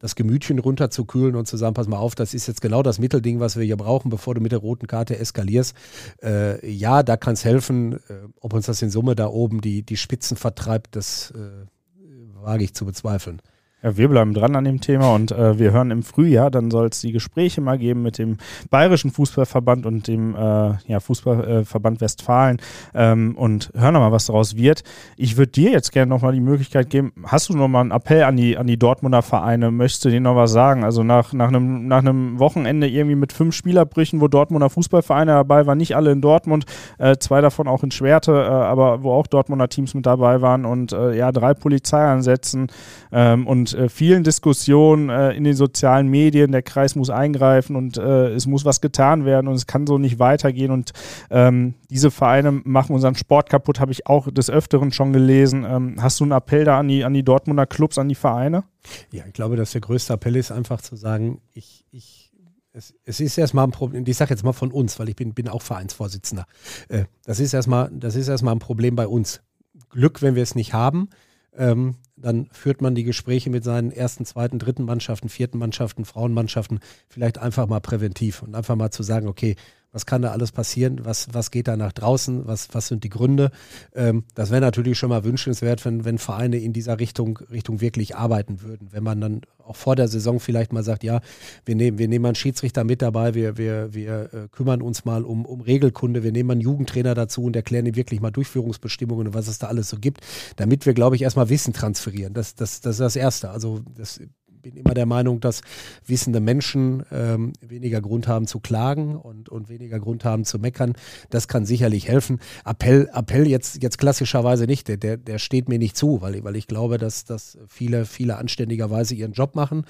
[0.00, 3.38] das Gemütchen runterzukühlen und zu sagen, pass mal auf, das ist jetzt genau das Mittelding,
[3.38, 5.76] was wir hier brauchen, bevor du mit der roten Karte eskalierst.
[6.22, 7.94] Äh, ja, da kann es helfen.
[7.94, 7.98] Äh,
[8.40, 12.74] ob uns das in Summe da oben die, die Spitzen vertreibt, das äh, wage ich
[12.74, 13.40] zu bezweifeln.
[13.82, 16.88] Ja, wir bleiben dran an dem Thema und äh, wir hören im Frühjahr, dann soll
[16.88, 18.36] es die Gespräche mal geben mit dem
[18.68, 22.58] Bayerischen Fußballverband und dem äh, ja, Fußballverband Westfalen
[22.94, 24.82] ähm, und hören mal, was daraus wird.
[25.16, 28.36] Ich würde dir jetzt gerne nochmal die Möglichkeit geben, hast du nochmal einen Appell an
[28.36, 29.70] die, an die Dortmunder Vereine?
[29.70, 30.84] Möchtest du denen noch was sagen?
[30.84, 35.64] Also nach, nach, einem, nach einem Wochenende irgendwie mit fünf Spielerbrüchen, wo Dortmunder Fußballvereine dabei
[35.64, 36.66] waren, nicht alle in Dortmund,
[36.98, 40.66] äh, zwei davon auch in Schwerte, äh, aber wo auch Dortmunder Teams mit dabei waren
[40.66, 42.66] und äh, ja, drei Polizeieinsätzen
[43.10, 47.96] ähm, und äh, vielen Diskussionen äh, in den sozialen Medien, der Kreis muss eingreifen und
[47.96, 50.92] äh, es muss was getan werden und es kann so nicht weitergehen und
[51.30, 55.64] ähm, diese Vereine machen unseren Sport kaputt, habe ich auch des Öfteren schon gelesen.
[55.64, 58.64] Ähm, hast du einen Appell da an die, an die Dortmunder Clubs, an die Vereine?
[59.10, 62.30] Ja, ich glaube, dass der größte Appell ist einfach zu sagen, ich, ich
[62.72, 65.34] es, es, ist erstmal ein Problem, ich sage jetzt mal von uns, weil ich bin,
[65.34, 66.46] bin auch Vereinsvorsitzender.
[66.88, 69.42] Äh, das, ist erstmal, das ist erstmal ein Problem bei uns.
[69.90, 71.08] Glück, wenn wir es nicht haben.
[71.56, 76.80] Ähm, dann führt man die Gespräche mit seinen ersten, zweiten, dritten Mannschaften, vierten Mannschaften, Frauenmannschaften
[77.08, 79.56] vielleicht einfach mal präventiv und einfach mal zu sagen, okay,
[79.92, 81.00] was kann da alles passieren?
[81.04, 82.46] Was, was geht da nach draußen?
[82.46, 83.50] Was, was sind die Gründe?
[83.94, 88.14] Ähm, das wäre natürlich schon mal wünschenswert, wenn, wenn Vereine in dieser Richtung, Richtung wirklich
[88.14, 88.88] arbeiten würden.
[88.92, 91.20] Wenn man dann auch vor der Saison vielleicht mal sagt, ja,
[91.64, 95.24] wir nehmen, wir nehmen einen Schiedsrichter mit dabei, wir, wir, wir äh, kümmern uns mal
[95.24, 99.34] um, um Regelkunde, wir nehmen einen Jugendtrainer dazu und erklären ihm wirklich mal Durchführungsbestimmungen und
[99.34, 100.20] was es da alles so gibt,
[100.56, 102.09] damit wir, glaube ich, erstmal Wissen transferieren.
[102.34, 103.50] Das, das, das ist das Erste.
[103.50, 104.20] Also das
[104.62, 105.62] bin immer der Meinung, dass
[106.06, 110.94] wissende Menschen ähm, weniger Grund haben zu klagen und, und weniger Grund haben zu meckern.
[111.30, 112.40] Das kann sicherlich helfen.
[112.64, 116.56] Appell, Appell jetzt, jetzt klassischerweise nicht, der, der, der steht mir nicht zu, weil, weil
[116.56, 119.84] ich glaube, dass, dass viele, viele anständigerweise ihren Job machen.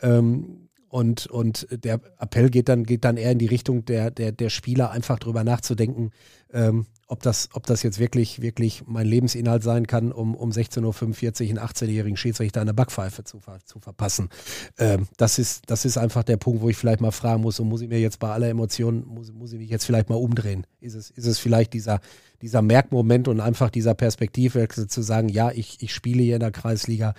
[0.00, 4.30] Ähm, und, und der Appell geht dann, geht dann eher in die Richtung der, der,
[4.30, 6.12] der Spieler, einfach drüber nachzudenken,
[6.52, 11.44] ähm, ob das, ob das jetzt wirklich, wirklich mein Lebensinhalt sein kann, um, um 16.45
[11.44, 14.30] Uhr einen 18-jährigen Schiedsrichter eine Backpfeife zu, zu verpassen.
[14.78, 17.68] Ähm, das, ist, das ist einfach der Punkt, wo ich vielleicht mal fragen muss, und
[17.68, 20.66] muss ich mir jetzt bei aller Emotion, muss, muss ich mich jetzt vielleicht mal umdrehen?
[20.80, 22.00] Ist es, ist es vielleicht dieser,
[22.42, 26.50] dieser Merkmoment und einfach dieser Perspektivwechsel zu sagen, ja, ich, ich spiele hier in der
[26.50, 27.14] Kreisliga,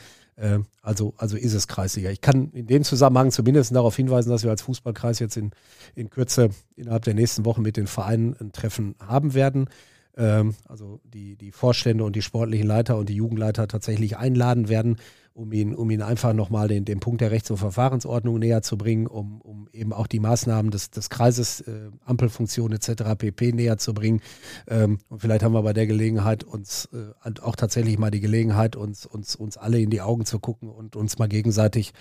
[0.81, 2.09] also, also ist es Kreisliga.
[2.09, 5.51] Ich kann in dem Zusammenhang zumindest darauf hinweisen, dass wir als Fußballkreis jetzt in,
[5.95, 9.69] in Kürze innerhalb der nächsten Wochen mit den Vereinen ein Treffen haben werden.
[10.17, 14.97] Ähm, also die, die Vorstände und die sportlichen Leiter und die Jugendleiter tatsächlich einladen werden,
[15.35, 18.77] um ihn, um ihn einfach nochmal den, den Punkt der Rechts- und Verfahrensordnung näher zu
[18.77, 23.03] bringen, um, um eben auch die Maßnahmen des, des Kreises, äh, Ampelfunktion etc.
[23.17, 23.51] pp.
[23.51, 24.21] näher zu bringen.
[24.65, 28.77] Ähm, und vielleicht haben wir bei der Gelegenheit uns äh, auch tatsächlich mal die Gelegenheit,
[28.77, 31.91] uns, uns, uns alle in die Augen zu gucken und uns mal gegenseitig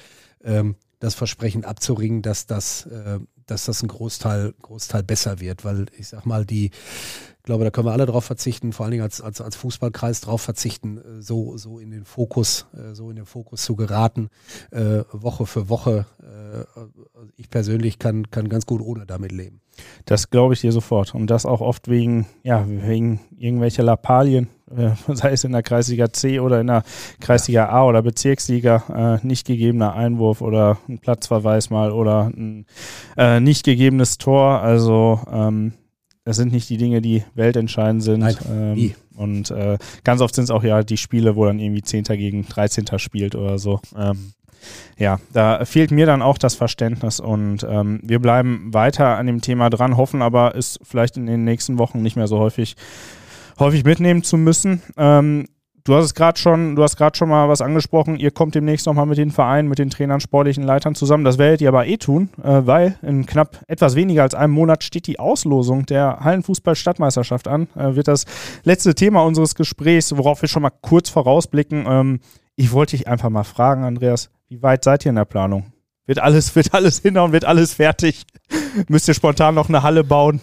[0.44, 5.64] ähm, das Versprechen abzuringen, dass das, äh, dass das ein Großteil, Großteil besser wird.
[5.64, 6.70] Weil ich sag mal, die
[7.44, 10.40] glaube, da können wir alle drauf verzichten, vor allen Dingen als, als, als Fußballkreis drauf
[10.40, 14.30] verzichten, äh, so, so in den Fokus, äh, so in den Fokus zu geraten,
[14.70, 16.06] äh, Woche für Woche.
[17.36, 19.60] Ich persönlich kann, kann ganz gut ohne damit leben.
[20.04, 21.12] Das glaube ich dir sofort.
[21.12, 24.48] Und das auch oft wegen, ja, wegen irgendwelcher Lappalien,
[25.08, 26.84] sei es in der Kreisliga C oder in der
[27.20, 32.66] Kreisliga A oder Bezirksliga, äh, nicht gegebener Einwurf oder ein Platzverweis mal oder ein
[33.16, 34.60] äh, nicht gegebenes Tor.
[34.60, 35.72] Also ähm,
[36.24, 38.20] das sind nicht die Dinge, die weltentscheidend sind.
[38.20, 41.82] Nein, ähm, und äh, ganz oft sind es auch ja die Spiele, wo dann irgendwie
[41.82, 42.86] Zehnter gegen 13.
[42.98, 43.80] spielt oder so.
[43.96, 44.32] Ähm,
[44.96, 49.42] ja, da fehlt mir dann auch das Verständnis und ähm, wir bleiben weiter an dem
[49.42, 52.76] Thema dran, hoffen aber, es vielleicht in den nächsten Wochen nicht mehr so häufig
[53.58, 54.82] häufig mitnehmen zu müssen.
[54.96, 55.46] Ähm,
[55.86, 58.16] Du hast es gerade schon, du hast gerade schon mal was angesprochen.
[58.16, 61.24] Ihr kommt demnächst nochmal mit den Vereinen, mit den Trainern, sportlichen Leitern zusammen.
[61.24, 64.82] Das werdet ihr aber eh tun, äh, weil in knapp etwas weniger als einem Monat
[64.82, 67.68] steht die Auslosung der Hallenfußball-Stadtmeisterschaft an.
[67.76, 68.24] Äh, wird das
[68.62, 71.84] letzte Thema unseres Gesprächs, worauf wir schon mal kurz vorausblicken.
[71.86, 72.20] Ähm,
[72.56, 75.66] ich wollte dich einfach mal fragen, Andreas, wie weit seid ihr in der Planung?
[76.06, 78.24] Wird alles, wird alles hinhauen, wird alles fertig?
[78.88, 80.40] Müsst ihr spontan noch eine Halle bauen?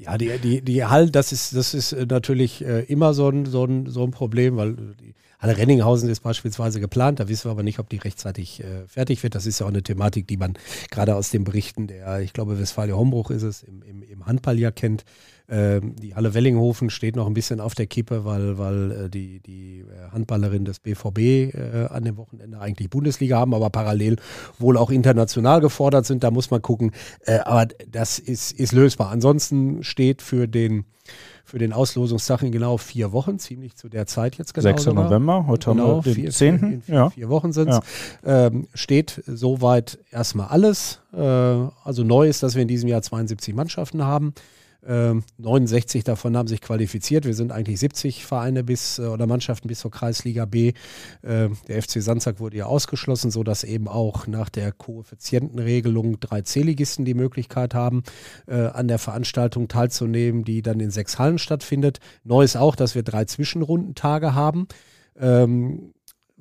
[0.00, 3.44] Ja, die, die, die Halle, das ist, das ist äh, natürlich äh, immer so ein,
[3.44, 7.50] so, ein, so ein Problem, weil die Halle Renninghausen ist beispielsweise geplant, da wissen wir
[7.50, 9.34] aber nicht, ob die rechtzeitig äh, fertig wird.
[9.34, 10.54] Das ist ja auch eine Thematik, die man
[10.90, 14.58] gerade aus den Berichten der, ich glaube, Westfalia Hombruch ist es, im, im, im Handball
[14.58, 15.04] ja kennt.
[15.50, 19.40] Ähm, die Halle Wellinghofen steht noch ein bisschen auf der Kippe, weil, weil äh, die,
[19.40, 24.16] die äh, Handballerin des BVB äh, an dem Wochenende eigentlich Bundesliga haben, aber parallel
[24.58, 26.22] wohl auch international gefordert sind.
[26.22, 26.92] Da muss man gucken.
[27.44, 29.10] Aber das ist, ist lösbar.
[29.10, 30.84] Ansonsten steht für den
[31.44, 34.68] für den Auslosungstag in genau vier Wochen, ziemlich zu der Zeit jetzt genau.
[34.68, 34.82] 6.
[34.84, 35.04] Sogar.
[35.04, 36.54] November, heute genau, haben wir den vier, 10.
[36.54, 37.10] In vier, ja.
[37.10, 37.80] vier Wochen sind es.
[38.24, 38.46] Ja.
[38.46, 41.00] Ähm, steht soweit erstmal alles.
[41.12, 44.32] Äh, also neu ist, dass wir in diesem Jahr 72 Mannschaften haben.
[44.86, 47.24] Ähm, 69 davon haben sich qualifiziert.
[47.24, 50.72] Wir sind eigentlich 70 Vereine bis äh, oder Mannschaften bis zur Kreisliga B.
[51.22, 57.04] Äh, der FC Sandsack wurde ja ausgeschlossen, sodass eben auch nach der Koeffizientenregelung drei C-Ligisten
[57.04, 58.02] die Möglichkeit haben,
[58.46, 61.98] äh, an der Veranstaltung teilzunehmen, die dann in sechs Hallen stattfindet.
[62.24, 64.66] Neu ist auch, dass wir drei Zwischenrundentage haben.
[65.18, 65.92] Ähm,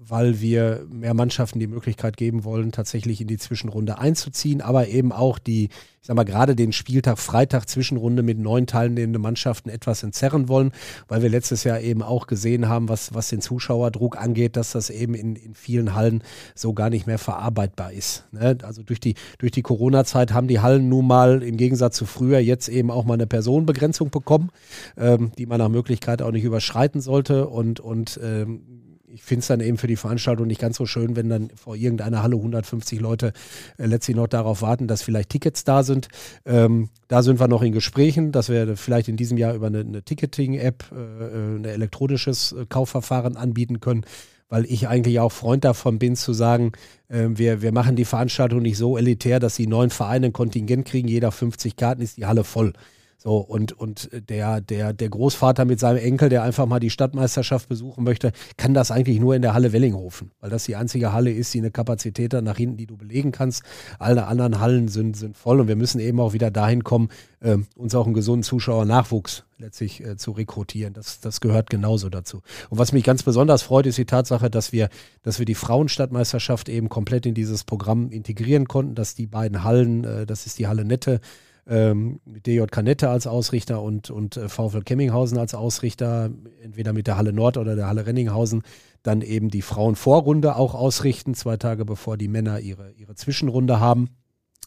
[0.02, 5.12] weil wir mehr Mannschaften die Möglichkeit geben wollen, tatsächlich in die Zwischenrunde einzuziehen, aber eben
[5.12, 10.02] auch die, ich sag mal, gerade den Spieltag Freitag Zwischenrunde mit neun teilnehmenden Mannschaften etwas
[10.02, 10.72] entzerren wollen,
[11.10, 14.89] weil wir letztes Jahr eben auch gesehen haben, was, was den Zuschauerdruck angeht, dass das
[14.89, 16.24] eben in, in vielen Hallen
[16.56, 18.26] so gar nicht mehr verarbeitbar ist.
[18.32, 18.58] Ne?
[18.64, 22.39] Also durch die, durch die Corona-Zeit haben die Hallen nun mal im Gegensatz zu früher
[22.39, 24.50] jetzt eben auch mal eine Personenbegrenzung bekommen,
[24.95, 28.78] ähm, die man nach Möglichkeit auch nicht überschreiten sollte und, und ähm,
[29.14, 31.76] ich finde es dann eben für die Veranstaltung nicht ganz so schön, wenn dann vor
[31.76, 33.34] irgendeiner Halle 150 Leute
[33.78, 36.07] äh, letztlich noch darauf warten, dass vielleicht Tickets da sind.
[36.45, 39.80] Ähm, da sind wir noch in Gesprächen, dass wir vielleicht in diesem Jahr über eine,
[39.80, 44.05] eine Ticketing-App äh, äh ein elektronisches äh, Kaufverfahren anbieten können
[44.51, 46.72] weil ich eigentlich auch Freund davon bin zu sagen,
[47.07, 50.88] äh, wir, wir machen die Veranstaltung nicht so elitär, dass die neuen Vereine ein Kontingent
[50.88, 52.74] kriegen, jeder 50 Karten ist die Halle voll.
[53.22, 57.67] So, und, und der, der, der Großvater mit seinem Enkel, der einfach mal die Stadtmeisterschaft
[57.67, 61.30] besuchen möchte, kann das eigentlich nur in der Halle Wellinghofen, weil das die einzige Halle
[61.30, 63.63] ist, die eine Kapazität hat nach hinten, die du belegen kannst.
[63.99, 67.09] Alle anderen Hallen sind, sind voll und wir müssen eben auch wieder dahin kommen,
[67.41, 70.93] äh, uns auch einen gesunden Zuschauernachwuchs letztlich äh, zu rekrutieren.
[70.93, 72.41] Das, das gehört genauso dazu.
[72.70, 74.88] Und was mich ganz besonders freut, ist die Tatsache, dass wir,
[75.24, 80.05] dass wir die Frauenstadtmeisterschaft eben komplett in dieses Programm integrieren konnten, dass die beiden Hallen,
[80.05, 81.20] äh, das ist die Halle Nette,
[81.68, 86.30] ähm, DJ Kanette als Ausrichter und, und äh, VfL Kemminghausen als Ausrichter,
[86.62, 88.64] entweder mit der Halle Nord oder der Halle Renninghausen,
[89.03, 94.10] dann eben die Frauenvorrunde auch ausrichten, zwei Tage bevor die Männer ihre, ihre Zwischenrunde haben,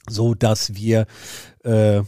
[0.09, 1.07] so dass wir
[1.65, 2.03] äh,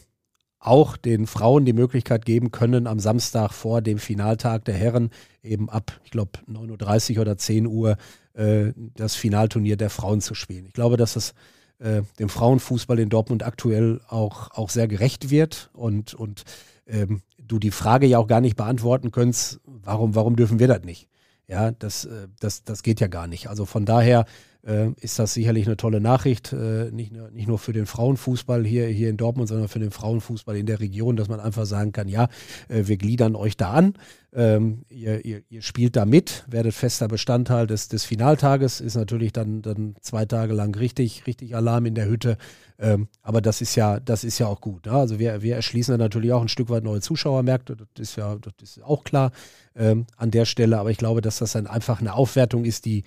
[0.58, 5.10] auch den Frauen die Möglichkeit geben können, am Samstag vor dem Finaltag der Herren
[5.42, 7.96] eben ab, ich glaube, 9.30 Uhr oder 10 Uhr
[8.32, 10.64] äh, das Finalturnier der Frauen zu spielen.
[10.64, 11.34] Ich glaube, dass das
[11.78, 16.44] äh, dem Frauenfußball in Dortmund aktuell auch, auch sehr gerecht wird und, und
[16.86, 20.82] ähm, du die Frage ja auch gar nicht beantworten könntest, warum, warum dürfen wir das
[20.82, 21.08] nicht?
[21.46, 23.48] Ja, das, äh, das, das geht ja gar nicht.
[23.48, 24.24] Also von daher
[24.66, 28.64] äh, ist das sicherlich eine tolle Nachricht, äh, nicht, nur, nicht nur für den Frauenfußball
[28.64, 31.92] hier, hier in Dortmund, sondern für den Frauenfußball in der Region, dass man einfach sagen
[31.92, 32.28] kann, ja,
[32.68, 33.94] äh, wir gliedern euch da an,
[34.32, 39.32] ähm, ihr, ihr, ihr, spielt da mit, werdet fester Bestandteil des, des Finaltages, ist natürlich
[39.32, 42.36] dann, dann zwei Tage lang richtig, richtig Alarm in der Hütte.
[42.78, 44.86] Ähm, aber das ist ja, das ist ja auch gut.
[44.86, 44.92] Ne?
[44.92, 48.36] Also wir, wir erschließen dann natürlich auch ein Stück weit neue Zuschauermärkte, das ist ja,
[48.36, 49.30] das ist auch klar
[49.76, 50.78] ähm, an der Stelle.
[50.78, 53.04] Aber ich glaube, dass das dann einfach eine Aufwertung ist, die,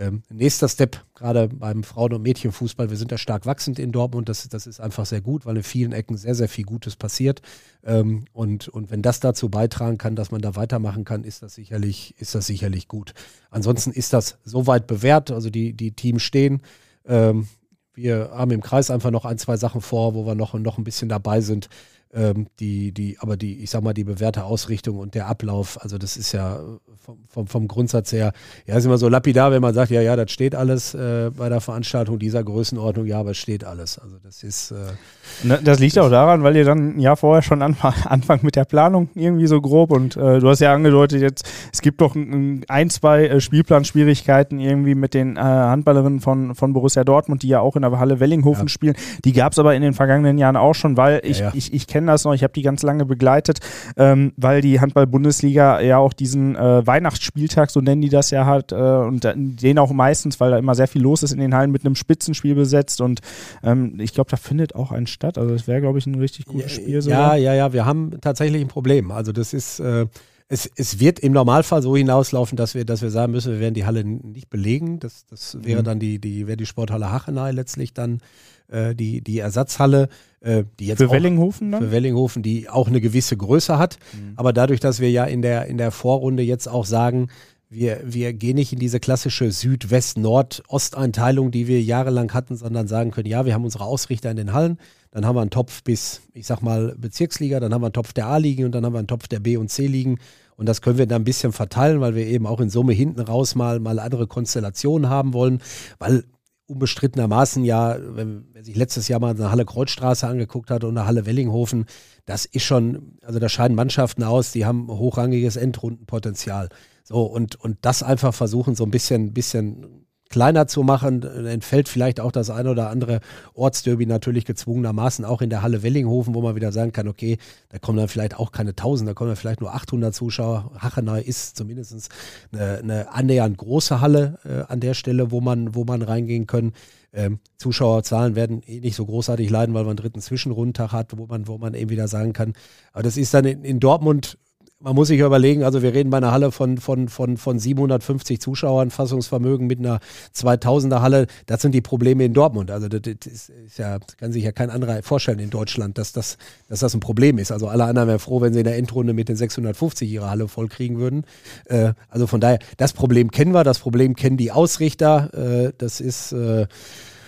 [0.00, 4.30] ähm, nächster Step, gerade beim Frauen- und Mädchenfußball, wir sind da stark wachsend in Dortmund.
[4.30, 7.42] Das, das ist einfach sehr gut, weil in vielen Ecken sehr, sehr viel Gutes passiert.
[7.84, 11.54] Ähm, und, und wenn das dazu beitragen kann, dass man da weitermachen kann, ist das
[11.54, 13.12] sicherlich, ist das sicherlich gut.
[13.50, 15.30] Ansonsten ist das soweit bewährt.
[15.30, 16.62] Also die, die Teams stehen.
[17.06, 17.46] Ähm,
[17.92, 20.84] wir haben im Kreis einfach noch ein, zwei Sachen vor, wo wir noch, noch ein
[20.84, 21.68] bisschen dabei sind.
[22.12, 25.96] Ähm, die, die, aber die, ich sag mal, die bewährte Ausrichtung und der Ablauf, also
[25.96, 26.60] das ist ja
[27.00, 28.32] vom, vom, vom Grundsatz her,
[28.66, 31.48] ja, ist immer so lapidar, wenn man sagt, ja, ja, das steht alles äh, bei
[31.48, 33.98] der Veranstaltung dieser Größenordnung, ja, aber es steht alles.
[33.98, 34.72] Also das ist.
[34.72, 37.94] Äh, ne, das liegt das auch daran, weil ihr dann ein Jahr vorher schon anfang,
[38.04, 41.80] anfangt mit der Planung irgendwie so grob und äh, du hast ja angedeutet, jetzt, es
[41.80, 47.04] gibt doch ein, ein zwei äh, Spielplanschwierigkeiten irgendwie mit den äh, Handballerinnen von, von Borussia
[47.04, 48.68] Dortmund, die ja auch in der Halle Wellinghofen ja.
[48.68, 48.96] spielen.
[49.24, 51.52] Die gab es aber in den vergangenen Jahren auch schon, weil ich, ja, ja.
[51.54, 53.60] ich, ich kenne kenne das noch, ich habe die ganz lange begleitet,
[53.96, 58.72] ähm, weil die Handball-Bundesliga ja auch diesen äh, Weihnachtsspieltag, so nennen die das ja hat,
[58.72, 61.70] äh, und den auch meistens, weil da immer sehr viel los ist in den Hallen,
[61.70, 63.20] mit einem Spitzenspiel besetzt und
[63.62, 65.36] ähm, ich glaube, da findet auch ein statt.
[65.36, 67.02] Also das wäre, glaube ich, ein richtig gutes ja, Spiel.
[67.02, 67.36] Sogar.
[67.36, 69.10] Ja, ja, ja, wir haben tatsächlich ein Problem.
[69.10, 70.06] Also das ist äh,
[70.52, 73.74] es, es wird im Normalfall so hinauslaufen, dass wir, dass wir sagen müssen, wir werden
[73.74, 74.98] die Halle nicht belegen.
[74.98, 75.84] Das, das wäre mhm.
[75.84, 78.18] dann die, die, wäre die Sporthalle Hachenay letztlich dann
[78.66, 80.08] äh, die, die Ersatzhalle,
[80.40, 81.80] äh, die jetzt für auch, Wellinghofen dann?
[81.80, 84.00] Für Wellinghofen, die auch eine gewisse Größe hat.
[84.12, 84.32] Mhm.
[84.34, 87.28] Aber dadurch, dass wir ja in der, in der Vorrunde jetzt auch sagen,
[87.68, 93.28] wir, wir gehen nicht in diese klassische Süd-West-Nord-Ost-Einteilung, die wir jahrelang hatten, sondern sagen können,
[93.28, 94.78] ja, wir haben unsere Ausrichter in den Hallen,
[95.10, 98.12] dann haben wir einen Topf bis, ich sag mal, Bezirksliga, dann haben wir einen Topf
[98.12, 100.18] der A liegen und dann haben wir einen Topf der B und C liegen.
[100.56, 103.20] Und das können wir dann ein bisschen verteilen, weil wir eben auch in Summe hinten
[103.20, 105.62] raus mal, mal andere Konstellationen haben wollen,
[105.98, 106.24] weil
[106.66, 111.06] unbestrittenermaßen ja, wenn, wer sich letztes Jahr mal eine Halle Kreuzstraße angeguckt hat und eine
[111.06, 111.86] Halle Wellinghofen,
[112.26, 116.68] das ist schon, also da scheiden Mannschaften aus, die haben hochrangiges Endrundenpotenzial.
[117.02, 119.99] So, und, und das einfach versuchen, so ein bisschen, bisschen
[120.30, 123.20] kleiner zu machen, entfällt vielleicht auch das eine oder andere
[123.54, 127.36] Ortsderby natürlich gezwungenermaßen auch in der Halle Wellinghofen, wo man wieder sagen kann, okay,
[127.68, 130.70] da kommen dann vielleicht auch keine 1000, da kommen dann vielleicht nur 800 Zuschauer.
[130.78, 132.10] Hachenau ist zumindest
[132.52, 136.74] eine, eine annähernd große Halle äh, an der Stelle, wo man, wo man reingehen können.
[137.12, 141.26] Ähm, Zuschauerzahlen werden eh nicht so großartig leiden, weil man einen dritten Zwischenrundtag hat, wo
[141.26, 142.52] man, wo man eben wieder sagen kann.
[142.92, 144.38] Aber das ist dann in, in Dortmund
[144.82, 148.40] man muss sich überlegen, also wir reden bei einer Halle von, von, von, von 750
[148.40, 150.00] Zuschauern, Fassungsvermögen mit einer
[150.34, 151.26] 2000er Halle.
[151.44, 152.70] Das sind die Probleme in Dortmund.
[152.70, 156.38] Also das, ist, ist ja, kann sich ja kein anderer vorstellen in Deutschland, dass das,
[156.68, 157.52] dass das ein Problem ist.
[157.52, 160.48] Also alle anderen wären froh, wenn sie in der Endrunde mit den 650 ihre Halle
[160.48, 161.24] voll kriegen würden.
[161.66, 165.66] Äh, also von daher, das Problem kennen wir, das Problem kennen die Ausrichter.
[165.66, 166.66] Äh, das ist äh,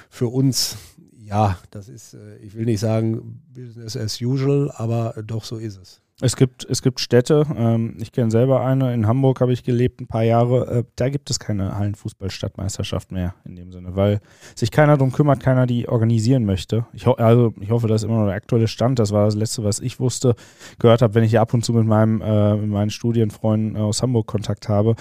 [0.09, 0.79] für uns
[1.25, 5.79] ja, das ist, äh, ich will nicht sagen Business as usual, aber doch so ist
[5.81, 6.03] es.
[6.25, 10.01] Es gibt, es gibt Städte, ähm, ich kenne selber eine, in Hamburg habe ich gelebt
[10.01, 14.21] ein paar Jahre, äh, da gibt es keine Hallenfußballstadtmeisterschaft mehr in dem Sinne, weil
[14.55, 16.87] sich keiner darum kümmert, keiner die organisieren möchte.
[16.93, 19.65] Ich, also, ich hoffe, das ist immer noch der aktuelle Stand, das war das Letzte,
[19.65, 20.37] was ich wusste,
[20.79, 24.29] gehört habe, wenn ich ab und zu mit, meinem, äh, mit meinen Studienfreunden aus Hamburg
[24.29, 24.95] Kontakt habe.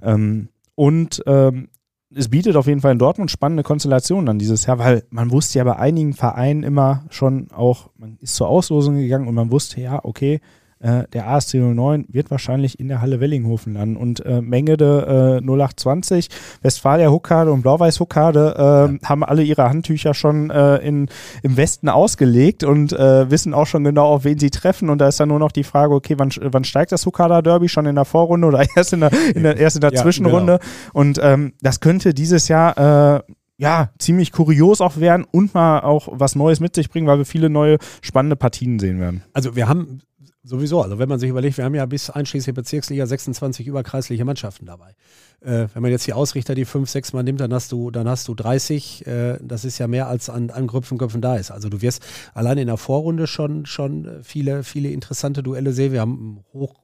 [0.00, 1.70] Ähm, und ähm,
[2.14, 5.58] es bietet auf jeden Fall in Dortmund spannende Konstellationen dann dieses Jahr, weil man wusste
[5.58, 9.80] ja bei einigen Vereinen immer schon auch, man ist zur Auslosung gegangen und man wusste
[9.80, 10.40] ja, okay,
[10.80, 13.96] äh, der ASC 09 wird wahrscheinlich in der Halle Wellinghofen landen.
[13.96, 16.28] Und äh, Mengede äh, 0820,
[16.62, 19.08] Westfalia Huckade und Blau-Weiß Huckade äh, ja.
[19.08, 21.08] haben alle ihre Handtücher schon äh, in,
[21.42, 24.90] im Westen ausgelegt und äh, wissen auch schon genau, auf wen sie treffen.
[24.90, 27.68] Und da ist dann nur noch die Frage, okay, wann, wann steigt das Huckada Derby?
[27.68, 30.58] Schon in der Vorrunde oder erst in der, in der, erst in der ja, Zwischenrunde?
[30.58, 30.92] Genau.
[30.92, 36.08] Und ähm, das könnte dieses Jahr äh, ja, ziemlich kurios auch werden und mal auch
[36.12, 39.24] was Neues mit sich bringen, weil wir viele neue spannende Partien sehen werden.
[39.32, 40.00] Also wir haben
[40.48, 44.64] Sowieso, also wenn man sich überlegt, wir haben ja bis einschließlich Bezirksliga 26 überkreisliche Mannschaften
[44.64, 44.94] dabei.
[45.42, 48.08] Äh, wenn man jetzt die Ausrichter, die fünf, sechs Mal nimmt, dann hast du, dann
[48.08, 49.06] hast du 30.
[49.06, 51.50] Äh, das ist ja mehr als an, an Grüpfenköpfen da ist.
[51.50, 55.92] Also du wirst allein in der Vorrunde schon, schon viele, viele interessante Duelle sehen.
[55.92, 56.76] Wir haben hoch,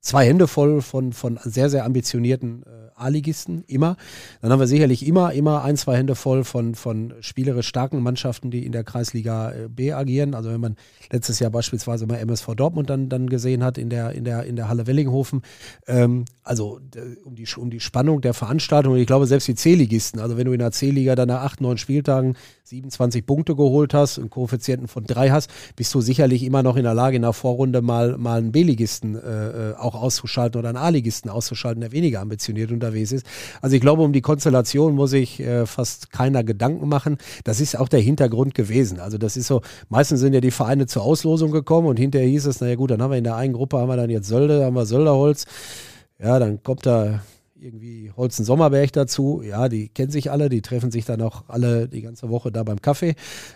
[0.00, 3.96] zwei Hände voll von, von sehr, sehr ambitionierten äh, A-Ligisten, immer.
[4.40, 8.50] Dann haben wir sicherlich immer, immer ein, zwei Hände voll von, von spielerisch starken Mannschaften,
[8.50, 10.34] die in der Kreisliga äh, B agieren.
[10.34, 10.76] Also wenn man
[11.10, 14.56] letztes Jahr beispielsweise mal MSV Dortmund dann, dann gesehen hat in der, in der, in
[14.56, 15.42] der Halle Wellinghofen.
[15.86, 16.80] Ähm, also
[17.24, 18.96] um die, um die Spannung der Veranstaltung.
[18.96, 21.78] Ich glaube, selbst die C-Ligisten, also wenn du in der C-Liga dann nach acht, neun
[21.78, 26.76] Spieltagen 27 Punkte geholt hast, einen Koeffizienten von drei hast, bist du sicherlich immer noch
[26.76, 30.68] in der Lage, in der Vorrunde mal, mal einen B-Ligisten äh, äh auch auszuschalten oder
[30.68, 33.26] einen A-Ligisten auszuschalten, der weniger ambitioniert unterwegs ist.
[33.60, 37.18] Also ich glaube, um die Konstellation muss ich äh, fast keiner Gedanken machen.
[37.42, 39.00] Das ist auch der Hintergrund gewesen.
[39.00, 42.46] Also das ist so, meistens sind ja die Vereine zur Auslosung gekommen und hinterher hieß
[42.46, 44.64] es, naja gut, dann haben wir in der einen Gruppe haben wir dann jetzt Sölde,
[44.64, 45.46] haben wir Sölderholz.
[46.20, 47.22] Ja, dann kommt da
[47.62, 49.42] irgendwie Holzen Sommerberg dazu.
[49.42, 52.62] Ja, die kennen sich alle, die treffen sich dann auch alle die ganze Woche da
[52.64, 53.14] beim Kaffee.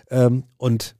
[0.09, 0.95] Ähm, und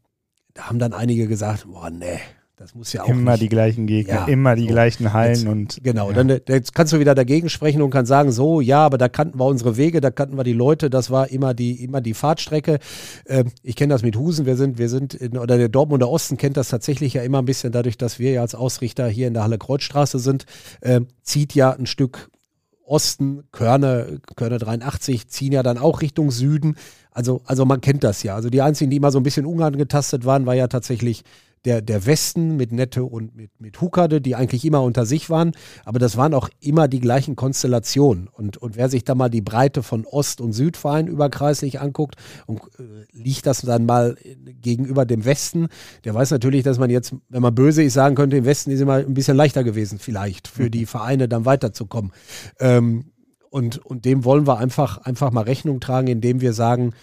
[0.53, 2.19] da haben dann einige gesagt, boah, nee,
[2.57, 3.43] das muss ja auch immer nicht.
[3.43, 4.69] die gleichen Gegner, ja, immer die so.
[4.69, 6.09] gleichen Hallen jetzt, und genau.
[6.09, 6.23] Ja.
[6.23, 9.39] Dann jetzt kannst du wieder dagegen sprechen und kannst sagen, so ja, aber da kannten
[9.39, 12.79] wir unsere Wege, da kannten wir die Leute, das war immer die immer die Fahrtstrecke.
[13.27, 16.37] Ähm, ich kenne das mit Husen, wir sind wir sind in, oder der Dortmunder Osten
[16.37, 19.35] kennt das tatsächlich ja immer ein bisschen dadurch, dass wir ja als Ausrichter hier in
[19.35, 20.47] der Halle Kreuzstraße sind,
[20.81, 22.31] äh, zieht ja ein Stück
[22.87, 26.77] Osten, Körne, Körne 83 ziehen ja dann auch Richtung Süden.
[27.11, 28.35] Also, also man kennt das ja.
[28.35, 31.23] Also die einzigen, die immer so ein bisschen unangetastet waren, war ja tatsächlich
[31.67, 35.51] der, der Westen mit Nette und mit, mit Hukade, die eigentlich immer unter sich waren,
[35.83, 38.29] aber das waren auch immer die gleichen Konstellationen.
[38.29, 42.15] Und, und wer sich da mal die Breite von Ost- und Südverein überkreislich anguckt
[42.45, 44.15] und äh, liegt das dann mal
[44.61, 45.67] gegenüber dem Westen,
[46.05, 48.79] der weiß natürlich, dass man jetzt, wenn man böse ist, sagen könnte, im Westen ist
[48.79, 50.87] immer ein bisschen leichter gewesen, vielleicht für die mhm.
[50.87, 52.13] Vereine dann weiterzukommen.
[52.61, 53.11] Ähm,
[53.49, 56.93] und, und dem wollen wir einfach, einfach mal Rechnung tragen, indem wir sagen,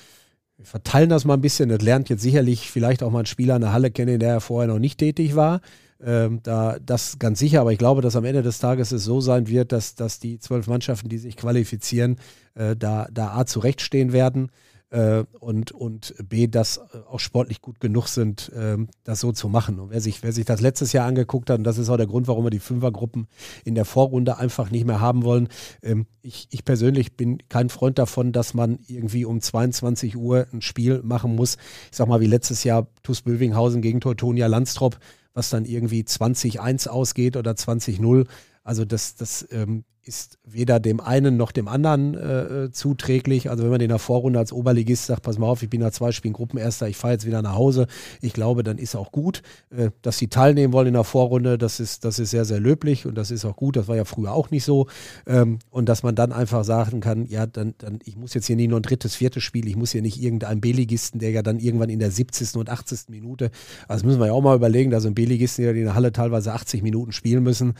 [0.56, 1.68] wir verteilen das mal ein bisschen.
[1.68, 4.40] Das lernt jetzt sicherlich vielleicht auch mal ein Spieler in der Halle kennen, der er
[4.40, 5.60] vorher noch nicht tätig war.
[6.02, 9.20] Ähm, da, das ganz sicher, aber ich glaube, dass am Ende des Tages es so
[9.20, 12.16] sein wird, dass, dass die zwölf Mannschaften, die sich qualifizieren,
[12.54, 14.50] äh, da, da A zurechtstehen werden
[14.94, 19.48] äh, und, und B, dass äh, auch sportlich gut genug sind, äh, das so zu
[19.48, 19.80] machen.
[19.80, 22.06] Und wer sich, wer sich das letztes Jahr angeguckt hat, und das ist auch der
[22.06, 23.26] Grund, warum wir die Fünfergruppen
[23.64, 25.48] in der Vorrunde einfach nicht mehr haben wollen.
[25.82, 30.62] Ähm, ich, ich persönlich bin kein Freund davon, dass man irgendwie um 22 Uhr ein
[30.62, 31.56] Spiel machen muss.
[31.90, 34.98] Ich sag mal, wie letztes Jahr TuS Bövinghausen gegen Teutonia Landstrop,
[35.32, 38.26] was dann irgendwie 20-1 ausgeht oder 20-0.
[38.62, 43.50] Also das, das ähm, ist weder dem einen noch dem anderen äh, zuträglich.
[43.50, 45.92] Also wenn man in der Vorrunde als Oberligist sagt, pass mal auf, ich bin nach
[45.92, 47.86] zwei Spielen Gruppenerster, ich fahre jetzt wieder nach Hause,
[48.20, 49.42] ich glaube, dann ist auch gut.
[49.70, 53.06] Äh, dass sie teilnehmen wollen in der Vorrunde, das ist, das ist sehr, sehr löblich
[53.06, 53.76] und das ist auch gut.
[53.76, 54.86] Das war ja früher auch nicht so.
[55.26, 58.56] Ähm, und dass man dann einfach sagen kann, ja, dann, dann, ich muss jetzt hier
[58.56, 61.58] nicht nur ein drittes, viertes Spiel, ich muss hier nicht irgendeinen B-Ligisten, der ja dann
[61.58, 62.56] irgendwann in der 70.
[62.56, 63.08] und 80.
[63.08, 63.50] Minute,
[63.88, 66.52] also müssen wir ja auch mal überlegen, da sind B-Ligisten, die in der Halle teilweise
[66.52, 67.74] 80 Minuten spielen müssen.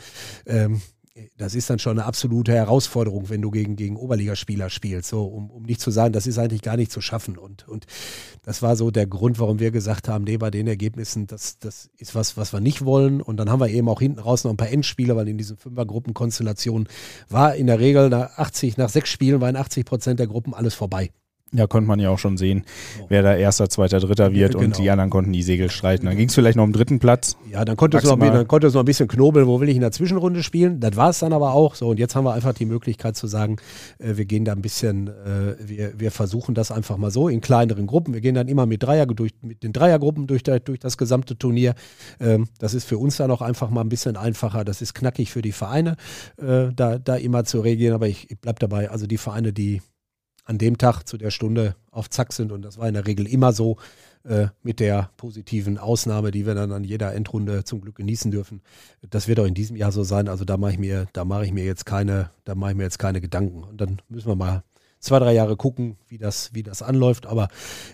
[0.45, 0.81] Ähm,
[1.37, 5.09] das ist dann schon eine absolute Herausforderung, wenn du gegen, gegen Oberligaspieler spielst.
[5.09, 7.37] So, um, um nicht zu sagen, das ist eigentlich gar nicht zu schaffen.
[7.37, 7.85] Und, und
[8.43, 11.89] das war so der Grund, warum wir gesagt haben, nee, bei den Ergebnissen, das, das
[11.97, 13.21] ist was, was wir nicht wollen.
[13.21, 15.55] Und dann haben wir eben auch hinten raus noch ein paar Endspiele, weil in diesen
[15.55, 16.89] Fünfergruppenkonstellationen
[17.29, 20.73] war in der Regel nach 80, nach sechs Spielen waren 80 Prozent der Gruppen alles
[20.73, 21.11] vorbei.
[21.51, 22.65] Ja, konnte man ja auch schon sehen,
[23.07, 24.65] wer da erster, zweiter, dritter wird ja, genau.
[24.65, 26.05] und die anderen konnten die Segel streiten.
[26.07, 27.37] Dann ging es vielleicht noch um dritten Platz.
[27.49, 29.75] Ja, dann konnte, es noch, dann konnte es noch ein bisschen knobeln, wo will ich
[29.75, 30.79] in der Zwischenrunde spielen.
[30.79, 31.89] Das war es dann aber auch so.
[31.89, 33.57] Und jetzt haben wir einfach die Möglichkeit zu sagen,
[33.99, 37.41] äh, wir gehen da ein bisschen, äh, wir, wir versuchen das einfach mal so in
[37.41, 38.13] kleineren Gruppen.
[38.13, 41.37] Wir gehen dann immer mit Dreier, durch, mit den Dreiergruppen durch, der, durch das gesamte
[41.37, 41.75] Turnier.
[42.19, 44.65] Ähm, das ist für uns dann auch einfach mal ein bisschen einfacher.
[44.65, 45.95] Das ist knackig für die Vereine,
[46.37, 47.93] äh, da, da immer zu reagieren.
[47.93, 49.81] Aber ich, ich bleibe dabei, also die Vereine, die
[50.45, 52.51] an dem Tag zu der Stunde auf Zack sind.
[52.51, 53.77] Und das war in der Regel immer so
[54.23, 58.61] äh, mit der positiven Ausnahme, die wir dann an jeder Endrunde zum Glück genießen dürfen.
[59.09, 60.27] Das wird auch in diesem Jahr so sein.
[60.27, 62.83] Also da mache ich mir, da mache ich mir jetzt keine, da mache ich mir
[62.83, 63.63] jetzt keine Gedanken.
[63.63, 64.63] Und dann müssen wir mal
[64.99, 67.25] zwei, drei Jahre gucken, wie das, wie das anläuft.
[67.25, 67.47] Aber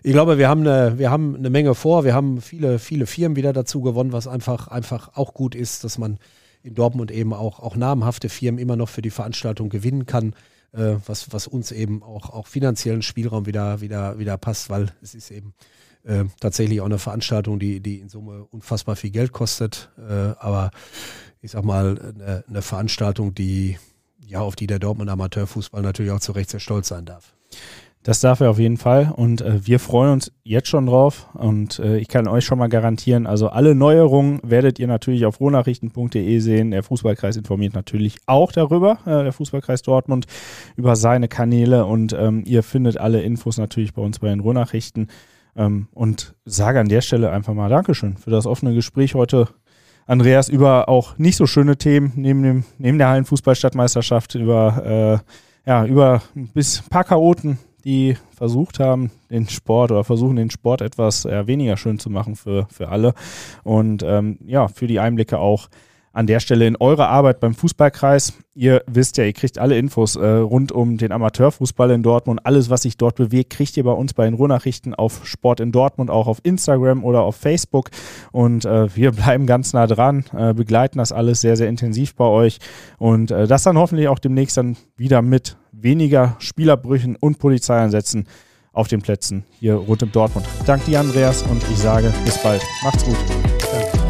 [0.03, 2.03] ich glaube, wir haben eine, wir haben eine Menge vor.
[2.03, 5.97] Wir haben viele, viele Firmen wieder dazu gewonnen, was einfach, einfach auch gut ist, dass
[5.97, 6.17] man
[6.63, 10.35] in Dortmund eben auch, auch namhafte Firmen immer noch für die Veranstaltung gewinnen kann
[10.73, 15.15] äh, was, was uns eben auch, auch finanziellen Spielraum wieder, wieder, wieder passt, weil es
[15.15, 15.53] ist eben
[16.03, 19.91] äh, tatsächlich auch eine Veranstaltung, die, die in Summe unfassbar viel Geld kostet.
[19.97, 20.71] Äh, aber
[21.41, 23.77] ich sag mal, eine, eine Veranstaltung, die
[24.31, 27.33] ja, auf die der Dortmund Amateurfußball natürlich auch zu Recht sehr stolz sein darf.
[28.03, 31.77] Das darf er auf jeden Fall und äh, wir freuen uns jetzt schon drauf und
[31.77, 36.39] äh, ich kann euch schon mal garantieren, also alle Neuerungen werdet ihr natürlich auf rohnachrichten.de
[36.39, 36.71] sehen.
[36.71, 40.25] Der Fußballkreis informiert natürlich auch darüber, äh, der Fußballkreis Dortmund,
[40.75, 45.07] über seine Kanäle und ähm, ihr findet alle Infos natürlich bei uns bei den Rohnachrichten
[45.55, 49.47] ähm, und sage an der Stelle einfach mal Dankeschön für das offene Gespräch heute.
[50.07, 55.21] Andreas, über auch nicht so schöne Themen neben, dem, neben der Hallenfußballstadtmeisterschaft, über,
[55.63, 60.51] äh, ja, über bis ein paar Chaoten die versucht haben, den Sport oder versuchen, den
[60.51, 63.13] Sport etwas äh, weniger schön zu machen für, für alle.
[63.63, 65.69] Und ähm, ja, für die Einblicke auch
[66.13, 68.33] an der Stelle in eure Arbeit beim Fußballkreis.
[68.53, 72.41] Ihr wisst ja, ihr kriegt alle Infos äh, rund um den Amateurfußball in Dortmund.
[72.43, 75.71] Alles, was sich dort bewegt, kriegt ihr bei uns bei den Ruhrnachrichten auf Sport in
[75.71, 77.91] Dortmund, auch auf Instagram oder auf Facebook.
[78.33, 82.25] Und äh, wir bleiben ganz nah dran, äh, begleiten das alles sehr, sehr intensiv bei
[82.25, 82.59] euch.
[82.97, 88.27] Und äh, das dann hoffentlich auch demnächst dann wieder mit weniger Spielerbrüchen und Polizeieinsätzen
[88.73, 90.47] auf den Plätzen hier rund um Dortmund.
[90.65, 92.61] Danke dir, Andreas, und ich sage bis bald.
[92.83, 93.17] Macht's gut.
[93.71, 94.00] Danke.